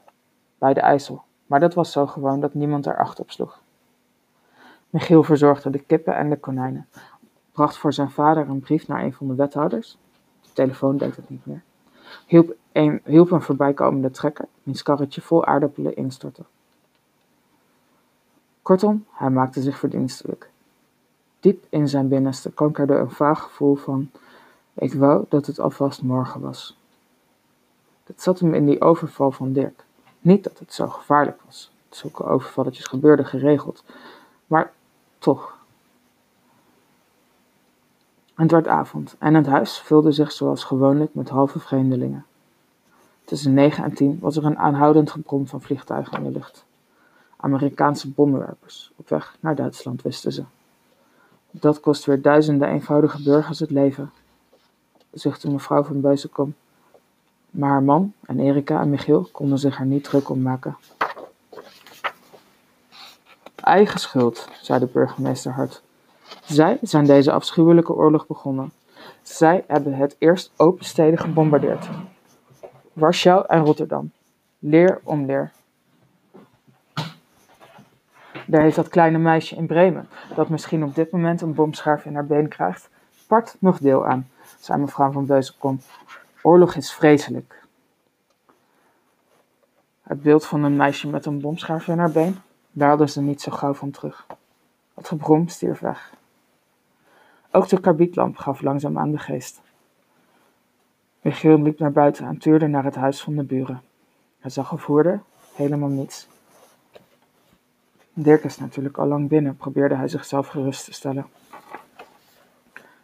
bij 0.58 0.74
de 0.74 0.80
IJssel, 0.80 1.24
maar 1.46 1.60
dat 1.60 1.74
was 1.74 1.92
zo 1.92 2.08
gewoon 2.08 2.40
dat 2.40 2.54
niemand 2.54 2.86
er 2.86 2.98
acht 2.98 3.20
op 3.20 3.32
sloeg. 3.32 3.60
Michiel 4.90 5.24
verzorgde 5.24 5.70
de 5.70 5.80
kippen 5.80 6.16
en 6.16 6.30
de 6.30 6.38
konijnen, 6.38 6.88
bracht 7.52 7.78
voor 7.78 7.94
zijn 7.94 8.12
vader 8.12 8.50
een 8.50 8.60
brief 8.60 8.88
naar 8.88 9.04
een 9.04 9.14
van 9.14 9.28
de 9.28 9.36
wethouders. 9.36 9.98
De 10.42 10.50
telefoon 10.54 10.98
deed 10.98 11.16
het 11.16 11.30
niet 11.30 11.46
meer. 11.46 11.62
Hielp 12.26 12.56
een, 12.72 13.02
hielp 13.06 13.32
een 13.32 13.42
voorbijkomende 13.42 14.12
trekker, 14.12 14.46
wiens 14.64 14.84
karretje 14.84 15.22
vol 15.22 15.46
aardappelen 15.46 15.96
instortte. 15.96 16.44
Kortom, 18.68 19.06
hij 19.12 19.30
maakte 19.30 19.62
zich 19.62 19.78
verdienstelijk. 19.78 20.50
Diep 21.40 21.66
in 21.70 21.90
zijn 21.90 22.08
binnenste 22.08 22.52
kankerde 22.52 22.96
een 22.96 23.12
vaag 23.12 23.42
gevoel 23.42 23.76
van: 23.76 24.10
ik 24.74 24.94
wou 24.94 25.26
dat 25.30 25.46
het 25.46 25.60
alvast 25.60 26.02
morgen 26.02 26.42
was. 26.42 26.78
Dat 28.04 28.22
zat 28.22 28.40
hem 28.40 28.54
in 28.54 28.66
die 28.66 28.82
overval 28.82 29.32
van 29.32 29.54
Dirk. 29.54 29.86
Niet 30.20 30.44
dat 30.44 30.60
het 30.60 30.74
zo 30.74 30.88
gevaarlijk 30.88 31.42
was. 31.46 31.72
Zulke 31.90 32.24
overvalletjes 32.24 32.86
gebeurden 32.86 33.26
geregeld. 33.26 33.84
Maar 34.48 34.72
toch. 35.20 35.58
Het 38.34 38.52
werd 38.52 38.68
avond 38.68 39.16
en 39.20 39.34
het 39.34 39.46
huis 39.46 39.80
vulde 39.80 40.12
zich 40.12 40.32
zoals 40.32 40.64
gewoonlijk 40.64 41.14
met 41.14 41.30
halve 41.30 41.60
vreemdelingen. 41.60 42.26
Tussen 43.24 43.54
negen 43.54 43.84
en 43.84 43.94
tien 43.94 44.20
was 44.22 44.38
er 44.38 44.46
een 44.46 44.58
aanhoudend 44.58 45.12
gebrom 45.12 45.48
van 45.48 45.62
vliegtuigen 45.62 46.18
in 46.18 46.24
de 46.24 46.32
lucht. 46.32 46.66
Amerikaanse 47.38 48.10
bommenwerpers, 48.12 48.92
op 48.96 49.10
weg 49.10 49.38
naar 49.40 49.56
Duitsland, 49.56 50.02
wisten 50.02 50.32
ze. 50.32 50.44
Dat 51.52 51.80
kost 51.80 52.06
weer 52.06 52.22
duizenden 52.22 52.70
eenvoudige 52.70 53.24
burgers 53.24 53.60
het 53.60 53.72
leven, 53.72 54.12
zuchtte 55.12 55.52
mevrouw 55.52 55.84
van 55.84 56.02
Beuzenkom. 56.02 56.56
Maar 57.52 57.70
haar 57.70 57.84
man 57.84 58.14
en 58.26 58.40
Erika 58.40 58.82
en 58.82 58.90
Michiel 58.90 59.30
konden 59.32 59.60
zich 59.60 59.80
er 59.80 59.86
niet 59.86 60.04
druk 60.04 60.30
om 60.30 60.42
maken. 60.42 60.78
Eigen 63.56 64.00
schuld, 64.00 64.50
zei 64.62 64.80
de 64.80 64.86
burgemeester 64.86 65.52
hard. 65.52 65.82
Zij 66.44 66.78
zijn 66.82 67.06
deze 67.06 67.32
afschuwelijke 67.32 67.94
oorlog 67.94 68.28
begonnen. 68.28 68.72
Zij 69.22 69.64
hebben 69.68 69.94
het 69.94 70.16
eerst 70.20 70.52
open 70.56 70.86
steden 70.86 71.20
gebombardeerd. 71.20 71.90
Warschau 72.94 73.46
en 73.48 73.66
Rotterdam. 73.66 74.12
Leer 74.60 75.02
om 75.04 75.26
leer. 75.26 75.52
Daar 78.50 78.62
heeft 78.62 78.76
dat 78.76 78.88
kleine 78.88 79.18
meisje 79.18 79.56
in 79.56 79.68
Bremen, 79.68 80.08
dat 80.36 80.50
misschien 80.50 80.84
op 80.84 80.96
dit 80.96 81.12
moment 81.12 81.42
een 81.42 81.54
bomscherf 81.54 82.06
in 82.06 82.16
haar 82.16 82.26
been 82.26 82.48
krijgt, 82.48 82.90
part 83.28 83.56
nog 83.60 83.80
deel 83.80 84.06
aan, 84.06 84.30
zei 84.60 84.80
mevrouw 84.80 85.12
van 85.12 85.26
Beuzenkom. 85.26 85.80
Oorlog 86.42 86.76
is 86.76 86.94
vreselijk. 86.94 87.64
Het 90.02 90.22
beeld 90.22 90.46
van 90.46 90.64
een 90.64 90.76
meisje 90.76 91.08
met 91.08 91.26
een 91.26 91.42
bomscherf 91.42 91.88
in 91.88 91.98
haar 91.98 92.12
been, 92.12 92.38
daar 92.72 92.90
hadden 92.90 93.10
ze 93.10 93.22
niet 93.22 93.42
zo 93.42 93.52
gauw 93.52 93.74
van 93.74 93.92
terug. 93.92 94.26
Het 94.94 95.08
gebrom 95.08 95.48
stierf 95.48 95.80
weg. 95.80 96.14
Ook 97.52 97.68
de 97.68 97.80
karbietlamp 97.80 98.38
gaf 98.38 98.62
langzaam 98.62 98.98
aan 98.98 99.12
de 99.12 99.18
geest. 99.18 99.62
Michiel 101.22 101.62
liep 101.62 101.80
naar 101.80 101.92
buiten 101.92 102.26
en 102.26 102.38
tuurde 102.38 102.68
naar 102.68 102.84
het 102.84 102.96
huis 102.96 103.22
van 103.22 103.36
de 103.36 103.44
buren. 103.44 103.82
Hij 104.40 104.52
zag 104.52 104.74
of 104.74 104.86
hoorde 104.86 105.20
helemaal 105.54 105.90
niets. 105.90 106.28
Dirk 108.20 108.44
is 108.44 108.58
natuurlijk 108.58 108.98
al 108.98 109.08
lang 109.08 109.28
binnen, 109.28 109.58
probeerde 109.58 109.96
hij 109.96 110.08
zichzelf 110.08 110.48
gerust 110.48 110.86
te 110.86 110.94
stellen. 110.94 111.26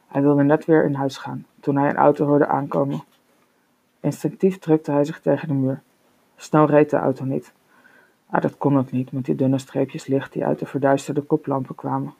Hij 0.07 0.21
wilde 0.21 0.43
net 0.43 0.65
weer 0.65 0.85
in 0.85 0.93
huis 0.93 1.17
gaan, 1.17 1.45
toen 1.59 1.77
hij 1.77 1.89
een 1.89 1.95
auto 1.95 2.25
hoorde 2.25 2.47
aankomen. 2.47 3.03
Instinctief 3.99 4.59
drukte 4.59 4.91
hij 4.91 5.05
zich 5.05 5.21
tegen 5.21 5.47
de 5.47 5.53
muur. 5.53 5.81
Snel 6.35 6.65
reed 6.65 6.89
de 6.89 6.97
auto 6.97 7.25
niet. 7.25 7.51
Ah, 8.29 8.41
dat 8.41 8.57
kon 8.57 8.77
ook 8.77 8.91
niet, 8.91 9.11
met 9.11 9.25
die 9.25 9.35
dunne 9.35 9.57
streepjes 9.57 10.07
licht 10.07 10.33
die 10.33 10.45
uit 10.45 10.59
de 10.59 10.65
verduisterde 10.65 11.21
koplampen 11.21 11.75
kwamen. 11.75 12.13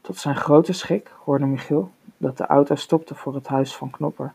Tot 0.00 0.16
zijn 0.16 0.36
grote 0.36 0.72
schrik 0.72 1.12
hoorde 1.24 1.46
Michiel 1.46 1.90
dat 2.16 2.36
de 2.36 2.46
auto 2.46 2.74
stopte 2.74 3.14
voor 3.14 3.34
het 3.34 3.46
huis 3.46 3.76
van 3.76 3.90
Knopper. 3.90 4.32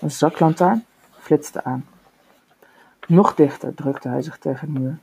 Een 0.00 0.10
zaklantaarn 0.10 0.84
flitste 1.10 1.64
aan. 1.64 1.86
Nog 3.06 3.34
dichter 3.34 3.74
drukte 3.74 4.08
hij 4.08 4.22
zich 4.22 4.38
tegen 4.38 4.72
de 4.72 4.80
muur. 4.80 4.98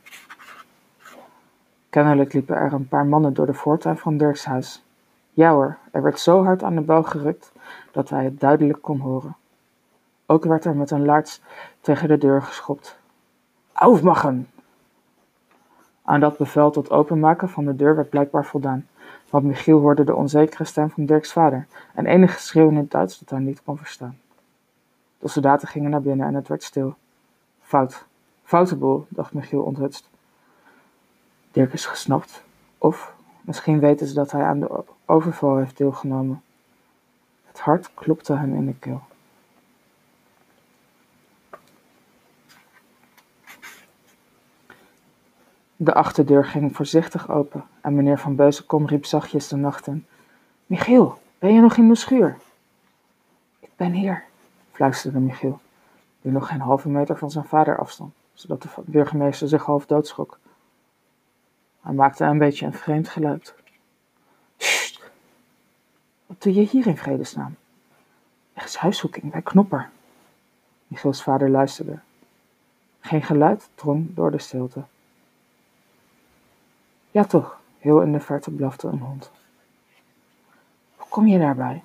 Kennelijk 1.91 2.34
liepen 2.34 2.56
er 2.56 2.73
een 2.73 2.88
paar 2.88 3.06
mannen 3.06 3.34
door 3.34 3.45
de 3.45 3.54
voortuin 3.54 3.97
van 3.97 4.17
Dirks 4.17 4.45
huis. 4.45 4.84
Ja 5.32 5.51
hoor, 5.51 5.77
er 5.91 6.01
werd 6.01 6.19
zo 6.19 6.43
hard 6.43 6.63
aan 6.63 6.75
de 6.75 6.82
bel 6.82 7.04
gerukt 7.04 7.51
dat 7.91 8.10
hij 8.10 8.23
het 8.23 8.39
duidelijk 8.39 8.82
kon 8.82 8.99
horen. 8.99 9.36
Ook 10.25 10.43
werd 10.43 10.65
er 10.65 10.75
met 10.75 10.91
een 10.91 11.06
laars 11.06 11.41
tegen 11.82 12.08
de 12.08 12.17
deur 12.17 12.41
geschopt. 12.41 12.99
Aufmachen! 13.73 14.49
Aan 16.04 16.19
dat 16.19 16.38
bevel 16.38 16.71
tot 16.71 16.89
openmaken 16.89 17.49
van 17.49 17.65
de 17.65 17.75
deur 17.75 17.95
werd 17.95 18.10
blijkbaar 18.10 18.45
voldaan, 18.45 18.88
want 19.30 19.45
Michiel 19.45 19.80
hoorde 19.80 20.04
de 20.04 20.15
onzekere 20.15 20.63
stem 20.63 20.89
van 20.89 21.06
Dirks 21.06 21.32
vader 21.32 21.67
en 21.93 22.06
enige 22.06 22.39
schreeuw 22.39 22.69
in 22.69 22.77
het 22.77 22.91
Duits 22.91 23.19
dat 23.19 23.30
hij 23.30 23.39
niet 23.39 23.63
kon 23.63 23.77
verstaan. 23.77 24.17
De 25.19 25.27
soldaten 25.27 25.67
gingen 25.67 25.89
naar 25.89 26.01
binnen 26.01 26.27
en 26.27 26.34
het 26.34 26.47
werd 26.47 26.63
stil. 26.63 26.95
Fout. 27.62 28.06
Foute 28.43 28.75
boel, 28.75 29.06
dacht 29.10 29.34
Michiel 29.34 29.62
onthutst. 29.62 30.11
Dirk 31.52 31.74
is 31.74 31.86
gesnapt. 31.86 32.44
Of 32.78 33.14
misschien 33.42 33.80
weten 33.80 34.08
ze 34.08 34.14
dat 34.14 34.32
hij 34.32 34.44
aan 34.44 34.60
de 34.60 34.84
overval 35.06 35.58
heeft 35.58 35.78
deelgenomen. 35.78 36.42
Het 37.46 37.60
hart 37.60 37.94
klopte 37.94 38.36
hem 38.36 38.56
in 38.56 38.66
de 38.66 38.76
keel. 38.80 39.02
De 45.76 45.94
achterdeur 45.94 46.46
ging 46.46 46.76
voorzichtig 46.76 47.30
open 47.30 47.64
en 47.82 47.96
meneer 47.96 48.20
Van 48.20 48.36
Beuzenkom 48.36 48.86
riep 48.86 49.06
zachtjes 49.06 49.48
de 49.48 49.56
nacht 49.56 49.88
in. 49.88 50.06
Michiel, 50.66 51.22
ben 51.40 51.54
je 51.54 51.62
nog 51.62 51.78
in 51.78 51.88
de 51.88 51.96
schuur? 51.96 52.38
Ik 53.60 53.70
ben 53.76 53.92
hier, 53.92 54.24
fluisterde 54.72 55.20
Michiel, 55.20 55.60
die 56.22 56.32
nog 56.32 56.48
geen 56.48 56.60
halve 56.60 56.90
meter 56.90 57.18
van 57.18 57.32
zijn 57.32 57.46
vader 57.46 57.78
afstond, 57.78 58.14
zodat 58.34 58.62
de 58.62 58.70
burgemeester 58.86 59.48
zich 59.48 59.66
half 59.66 59.86
doodschrok. 59.86 60.40
Hij 61.82 61.94
maakte 61.94 62.24
een 62.24 62.38
beetje 62.38 62.65
een 62.65 62.74
vreemd 62.74 63.10
geluid. 63.10 63.56
Wat 66.26 66.41
doe 66.41 66.54
je 66.54 66.62
hier 66.62 66.88
in 66.88 66.98
vredesnaam? 66.98 67.56
Er 68.54 68.63
is 68.63 68.76
huiszoeking 68.76 69.32
bij 69.32 69.41
Knopper. 69.41 69.89
Michiels 70.88 71.24
vader 71.24 71.50
luisterde. 71.50 72.00
Geen 73.00 73.24
geluid 73.24 73.70
drong 73.76 74.15
door 74.15 74.32
de 74.32 74.39
stilte. 74.39 74.84
Ja 77.12 77.24
toch, 77.24 77.60
heel 77.78 78.02
in 78.02 78.12
de 78.12 78.20
verte 78.20 78.52
blafte 78.52 78.88
een 78.88 79.00
hond. 79.00 79.32
Hoe 80.96 81.10
kom 81.10 81.28
je 81.28 81.39
daarbij? 81.39 81.84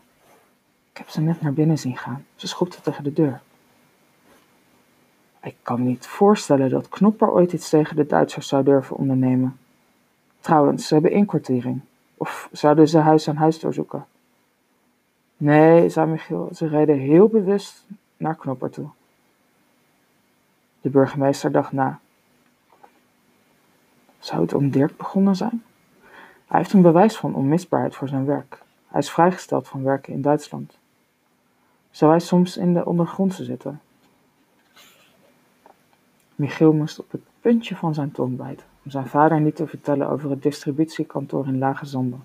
Ik 0.90 0.96
heb 0.96 1.08
ze 1.08 1.20
net 1.20 1.40
naar 1.40 1.52
binnen 1.52 1.78
zien 1.78 1.96
gaan. 1.96 2.26
Ze 2.34 2.46
schopte 2.48 2.80
tegen 2.80 3.04
de 3.04 3.12
deur. 3.12 3.40
Ik 5.42 5.56
kan 5.62 5.78
me 5.78 5.84
niet 5.84 6.06
voorstellen 6.06 6.70
dat 6.70 6.88
Knopper 6.88 7.30
ooit 7.30 7.52
iets 7.52 7.68
tegen 7.68 7.96
de 7.96 8.06
Duitsers 8.06 8.48
zou 8.48 8.64
durven 8.64 8.96
ondernemen. 8.96 9.58
Trouwens, 10.46 10.86
ze 10.86 10.94
hebben 10.94 11.12
inkwartiering. 11.12 11.80
Of 12.16 12.48
zouden 12.52 12.88
ze 12.88 12.98
huis 12.98 13.28
aan 13.28 13.36
huis 13.36 13.60
doorzoeken? 13.60 14.06
Nee, 15.36 15.88
zei 15.88 16.10
Michiel, 16.10 16.48
ze 16.54 16.66
reden 16.66 16.98
heel 16.98 17.28
bewust 17.28 17.84
naar 18.16 18.36
Knopper 18.36 18.70
toe. 18.70 18.88
De 20.80 20.90
burgemeester 20.90 21.52
dacht 21.52 21.72
na. 21.72 22.00
Zou 24.18 24.42
het 24.42 24.54
om 24.54 24.70
Dirk 24.70 24.96
begonnen 24.96 25.36
zijn? 25.36 25.62
Hij 26.46 26.58
heeft 26.58 26.72
een 26.72 26.82
bewijs 26.82 27.16
van 27.16 27.34
onmisbaarheid 27.34 27.96
voor 27.96 28.08
zijn 28.08 28.24
werk. 28.24 28.62
Hij 28.88 29.00
is 29.00 29.10
vrijgesteld 29.10 29.68
van 29.68 29.82
werken 29.82 30.12
in 30.12 30.22
Duitsland. 30.22 30.78
Zou 31.90 32.10
hij 32.10 32.20
soms 32.20 32.56
in 32.56 32.74
de 32.74 32.84
ondergrondse 32.84 33.44
zitten? 33.44 33.80
Michiel 36.34 36.72
moest 36.72 36.98
op 36.98 37.10
het 37.10 37.22
puntje 37.40 37.76
van 37.76 37.94
zijn 37.94 38.12
tong 38.12 38.36
bijten 38.36 38.74
om 38.86 38.92
zijn 38.92 39.06
vader 39.06 39.40
niet 39.40 39.56
te 39.56 39.66
vertellen 39.66 40.08
over 40.08 40.30
het 40.30 40.42
distributiekantoor 40.42 41.46
in 41.46 41.58
Lage 41.58 41.86
Zanden 41.86 42.24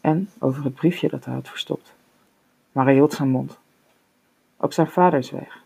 en 0.00 0.30
over 0.38 0.64
het 0.64 0.74
briefje 0.74 1.08
dat 1.08 1.24
hij 1.24 1.34
had 1.34 1.48
verstopt. 1.48 1.94
Maar 2.72 2.84
hij 2.84 2.94
hield 2.94 3.12
zijn 3.12 3.28
mond. 3.28 3.58
Ook 4.56 4.72
zijn 4.72 4.86
vader 4.86 5.24
zweeg. 5.24 5.62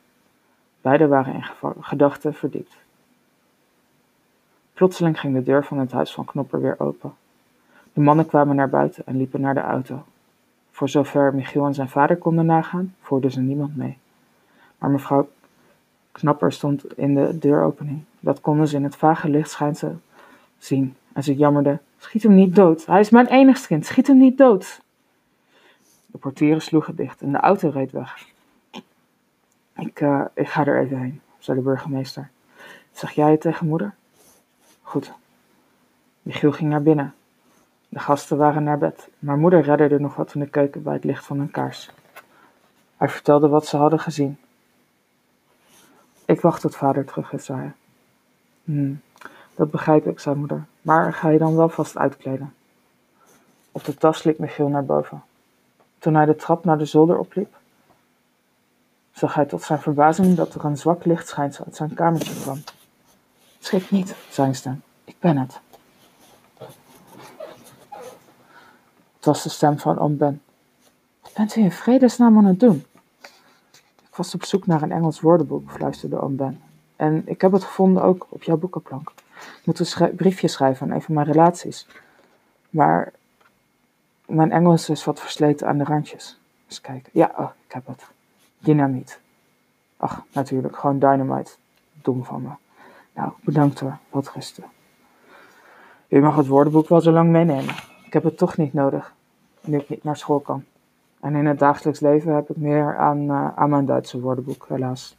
Beiden 0.80 1.08
waren 1.08 1.34
in 1.34 1.44
gedachten 1.80 2.34
verdiept. 2.34 2.76
Plotseling 4.72 5.20
ging 5.20 5.34
de 5.34 5.42
deur 5.42 5.64
van 5.64 5.78
het 5.78 5.92
huis 5.92 6.12
van 6.12 6.24
Knopper 6.24 6.60
weer 6.60 6.80
open. 6.80 7.14
De 7.92 8.00
mannen 8.00 8.26
kwamen 8.26 8.56
naar 8.56 8.68
buiten 8.68 9.06
en 9.06 9.16
liepen 9.16 9.40
naar 9.40 9.54
de 9.54 9.60
auto. 9.60 10.04
Voor 10.70 10.88
zover 10.88 11.34
Michiel 11.34 11.66
en 11.66 11.74
zijn 11.74 11.88
vader 11.88 12.16
konden 12.16 12.46
nagaan, 12.46 12.94
voerden 13.00 13.30
ze 13.30 13.40
niemand 13.40 13.76
mee. 13.76 13.98
Maar 14.78 14.90
mevrouw 14.90 15.28
Knapper 16.12 16.52
stond 16.52 16.98
in 16.98 17.14
de 17.14 17.38
deuropening. 17.38 18.02
Dat 18.20 18.40
konden 18.40 18.68
ze 18.68 18.76
in 18.76 18.84
het 18.84 18.96
vage 18.96 19.28
lichtschijnsel 19.28 20.00
zien. 20.60 20.96
En 21.12 21.22
ze 21.22 21.34
jammerde: 21.34 21.80
Schiet 21.98 22.22
hem 22.22 22.34
niet 22.34 22.54
dood. 22.54 22.86
Hij 22.86 23.00
is 23.00 23.10
mijn 23.10 23.26
enigst 23.26 23.66
kind. 23.66 23.86
Schiet 23.86 24.06
hem 24.06 24.18
niet 24.18 24.38
dood. 24.38 24.80
De 26.06 26.18
portieren 26.18 26.62
sloegen 26.62 26.96
dicht 26.96 27.20
en 27.20 27.32
de 27.32 27.38
auto 27.38 27.68
reed 27.68 27.90
weg. 27.90 28.28
Ik, 29.76 30.00
uh, 30.00 30.24
ik 30.34 30.48
ga 30.48 30.66
er 30.66 30.80
even 30.80 30.98
heen, 30.98 31.20
zei 31.38 31.56
de 31.58 31.62
burgemeester. 31.62 32.30
Zeg 32.92 33.10
jij 33.10 33.30
het 33.30 33.40
tegen 33.40 33.66
moeder? 33.66 33.94
Goed. 34.82 35.12
Michiel 36.22 36.52
ging 36.52 36.70
naar 36.70 36.82
binnen. 36.82 37.14
De 37.88 37.98
gasten 37.98 38.36
waren 38.36 38.62
naar 38.62 38.78
bed, 38.78 39.08
maar 39.18 39.36
moeder 39.36 39.62
redde 39.62 39.88
er 39.88 40.00
nog 40.00 40.14
wat 40.14 40.34
in 40.34 40.40
de 40.40 40.48
keuken 40.48 40.82
bij 40.82 40.94
het 40.94 41.04
licht 41.04 41.24
van 41.24 41.40
een 41.40 41.50
kaars. 41.50 41.90
Hij 42.96 43.08
vertelde 43.08 43.48
wat 43.48 43.66
ze 43.66 43.76
hadden 43.76 43.98
gezien. 43.98 44.38
Ik 46.24 46.40
wacht 46.40 46.60
tot 46.60 46.76
vader 46.76 47.04
terug 47.04 47.32
is, 47.32 47.44
zei 47.44 47.58
hij. 47.58 47.72
Hmm, 48.64 49.00
dat 49.60 49.70
begrijp 49.70 50.06
ik, 50.06 50.20
zei 50.20 50.36
moeder, 50.36 50.64
maar 50.82 51.12
ga 51.12 51.28
je 51.28 51.38
dan 51.38 51.56
wel 51.56 51.68
vast 51.68 51.96
uitkleden? 51.96 52.54
Op 53.72 53.84
de 53.84 53.94
tas 53.94 54.22
liep 54.22 54.38
Michiel 54.38 54.68
naar 54.68 54.84
boven. 54.84 55.22
Toen 55.98 56.14
hij 56.14 56.24
de 56.24 56.36
trap 56.36 56.64
naar 56.64 56.78
de 56.78 56.84
zolder 56.84 57.18
opliep, 57.18 57.56
zag 59.12 59.34
hij 59.34 59.44
tot 59.44 59.62
zijn 59.62 59.80
verbazing 59.80 60.36
dat 60.36 60.54
er 60.54 60.64
een 60.64 60.76
zwak 60.76 61.04
lichtschijnsel 61.04 61.64
uit 61.64 61.76
zijn 61.76 61.94
kamertje 61.94 62.40
kwam. 62.40 62.62
Schrik 63.58 63.90
niet, 63.90 64.14
zei 64.30 64.48
een 64.48 64.54
stem. 64.54 64.82
Ik 65.04 65.16
ben 65.18 65.36
het. 65.36 65.60
Het 69.16 69.24
was 69.24 69.42
de 69.42 69.48
stem 69.48 69.78
van 69.78 69.98
oom 69.98 70.16
Ben. 70.16 70.42
Wat 71.22 71.32
bent 71.34 71.56
u 71.56 71.60
in 71.60 71.72
vredesnaam 71.72 72.36
aan 72.36 72.44
het 72.44 72.60
doen? 72.60 72.84
Ik 74.08 74.16
was 74.16 74.34
op 74.34 74.44
zoek 74.44 74.66
naar 74.66 74.82
een 74.82 74.92
Engels 74.92 75.20
woordenboek, 75.20 75.70
fluisterde 75.70 76.20
oom 76.20 76.36
Ben. 76.36 76.62
En 76.96 77.22
ik 77.26 77.40
heb 77.40 77.52
het 77.52 77.64
gevonden 77.64 78.02
ook 78.02 78.26
op 78.28 78.42
jouw 78.42 78.56
boekenplank. 78.56 79.12
Ik 79.58 79.62
moet 79.64 79.94
een 80.00 80.14
briefje 80.14 80.48
schrijven 80.48 80.86
aan 80.86 80.94
een 80.94 81.02
van 81.02 81.14
mijn 81.14 81.26
relaties. 81.26 81.86
Maar 82.70 83.12
mijn 84.26 84.52
Engels 84.52 84.88
is 84.88 85.04
wat 85.04 85.20
versleten 85.20 85.66
aan 85.66 85.78
de 85.78 85.84
randjes. 85.84 86.40
Eens 86.66 86.80
kijken. 86.80 87.10
Ja, 87.12 87.32
oh, 87.36 87.50
ik 87.66 87.72
heb 87.72 87.86
het. 87.86 88.06
Dynamiet. 88.58 89.20
Ach, 89.96 90.24
natuurlijk, 90.32 90.76
gewoon 90.76 90.98
dynamite. 90.98 91.52
Dom 91.92 92.24
van 92.24 92.42
me. 92.42 92.50
Nou, 93.14 93.32
bedankt 93.40 93.80
hoor. 93.80 93.98
Wat 94.10 94.30
rusten. 94.34 94.64
U 96.08 96.20
mag 96.20 96.36
het 96.36 96.46
woordenboek 96.46 96.88
wel 96.88 97.00
zo 97.00 97.10
lang 97.10 97.30
meenemen. 97.30 97.74
Ik 98.04 98.12
heb 98.12 98.24
het 98.24 98.38
toch 98.38 98.56
niet 98.56 98.72
nodig, 98.72 99.14
nu 99.60 99.78
ik 99.78 99.88
niet 99.88 100.04
naar 100.04 100.16
school 100.16 100.40
kan. 100.40 100.64
En 101.20 101.34
in 101.34 101.46
het 101.46 101.58
dagelijks 101.58 102.00
leven 102.00 102.34
heb 102.34 102.50
ik 102.50 102.56
meer 102.56 102.96
aan, 102.98 103.18
uh, 103.18 103.48
aan 103.54 103.70
mijn 103.70 103.86
Duitse 103.86 104.20
woordenboek, 104.20 104.66
helaas. 104.68 105.16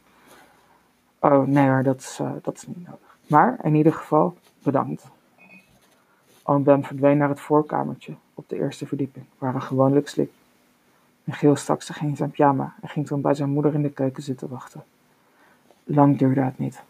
Oh, 1.18 1.46
nee 1.46 1.68
hoor, 1.68 1.82
dat 1.82 2.18
uh, 2.22 2.32
dat 2.42 2.54
is 2.54 2.66
niet 2.66 2.86
nodig. 2.86 3.11
Maar 3.32 3.58
in 3.62 3.74
ieder 3.74 3.92
geval, 3.92 4.36
bedankt. 4.62 5.04
Oom 6.42 6.62
Ben 6.62 6.84
verdween 6.84 7.16
naar 7.16 7.28
het 7.28 7.40
voorkamertje 7.40 8.14
op 8.34 8.48
de 8.48 8.56
eerste 8.56 8.86
verdieping, 8.86 9.24
waar 9.38 9.52
hij 9.52 9.60
gewoonlijk 9.60 10.08
sliep. 10.08 10.32
Michiel 11.24 11.56
stak 11.56 11.82
zich 11.82 12.00
in 12.00 12.16
zijn 12.16 12.30
pyjama 12.30 12.74
en 12.80 12.88
ging 12.88 13.06
toen 13.06 13.20
bij 13.20 13.34
zijn 13.34 13.50
moeder 13.50 13.74
in 13.74 13.82
de 13.82 13.90
keuken 13.90 14.22
zitten 14.22 14.48
wachten. 14.48 14.84
Lang 15.84 16.18
duurde 16.18 16.40
het 16.40 16.58
niet. 16.58 16.82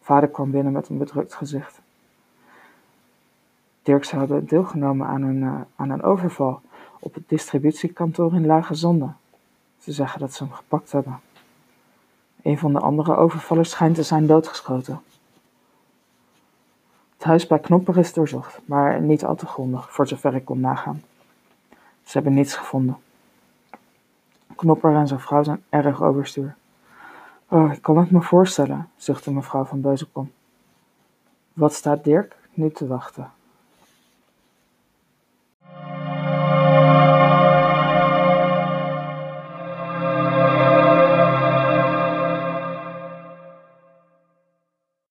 Vader 0.00 0.28
kwam 0.28 0.50
binnen 0.50 0.72
met 0.72 0.88
een 0.88 0.98
bedrukt 0.98 1.34
gezicht. 1.34 1.80
Dirk 3.82 4.04
zou 4.04 4.20
hebben 4.20 4.46
deelgenomen 4.46 5.06
aan 5.06 5.22
een, 5.22 5.42
uh, 5.42 5.60
aan 5.76 5.90
een 5.90 6.02
overval 6.02 6.60
op 6.98 7.14
het 7.14 7.28
distributiekantoor 7.28 8.34
in 8.34 8.46
Lage 8.46 8.74
Zonde. 8.74 9.10
Ze 9.78 9.92
zeggen 9.92 10.20
dat 10.20 10.32
ze 10.32 10.44
hem 10.44 10.52
gepakt 10.52 10.92
hebben. 10.92 11.20
Een 12.44 12.58
van 12.58 12.72
de 12.72 12.78
andere 12.78 13.16
overvallers 13.16 13.70
schijnt 13.70 13.94
te 13.94 14.02
zijn 14.02 14.26
doodgeschoten. 14.26 15.00
Het 17.14 17.24
huis 17.24 17.46
bij 17.46 17.58
Knopper 17.58 17.98
is 17.98 18.12
doorzocht, 18.12 18.60
maar 18.64 19.00
niet 19.00 19.24
al 19.24 19.34
te 19.34 19.46
grondig, 19.46 19.92
voor 19.92 20.06
zover 20.06 20.34
ik 20.34 20.44
kon 20.44 20.60
nagaan. 20.60 21.02
Ze 22.02 22.12
hebben 22.12 22.34
niets 22.34 22.54
gevonden. 22.54 22.96
Knopper 24.56 24.94
en 24.94 25.08
zijn 25.08 25.20
vrouw 25.20 25.42
zijn 25.42 25.64
erg 25.68 26.02
overstuur. 26.02 26.56
Oh, 27.48 27.72
ik 27.72 27.82
kan 27.82 27.98
het 27.98 28.10
me 28.10 28.20
voorstellen, 28.22 28.90
zuchtte 28.96 29.32
mevrouw 29.32 29.64
van 29.64 29.80
Beuzenkom. 29.80 30.32
Wat 31.52 31.74
staat 31.74 32.04
Dirk 32.04 32.36
nu 32.52 32.70
te 32.70 32.86
wachten? 32.86 33.30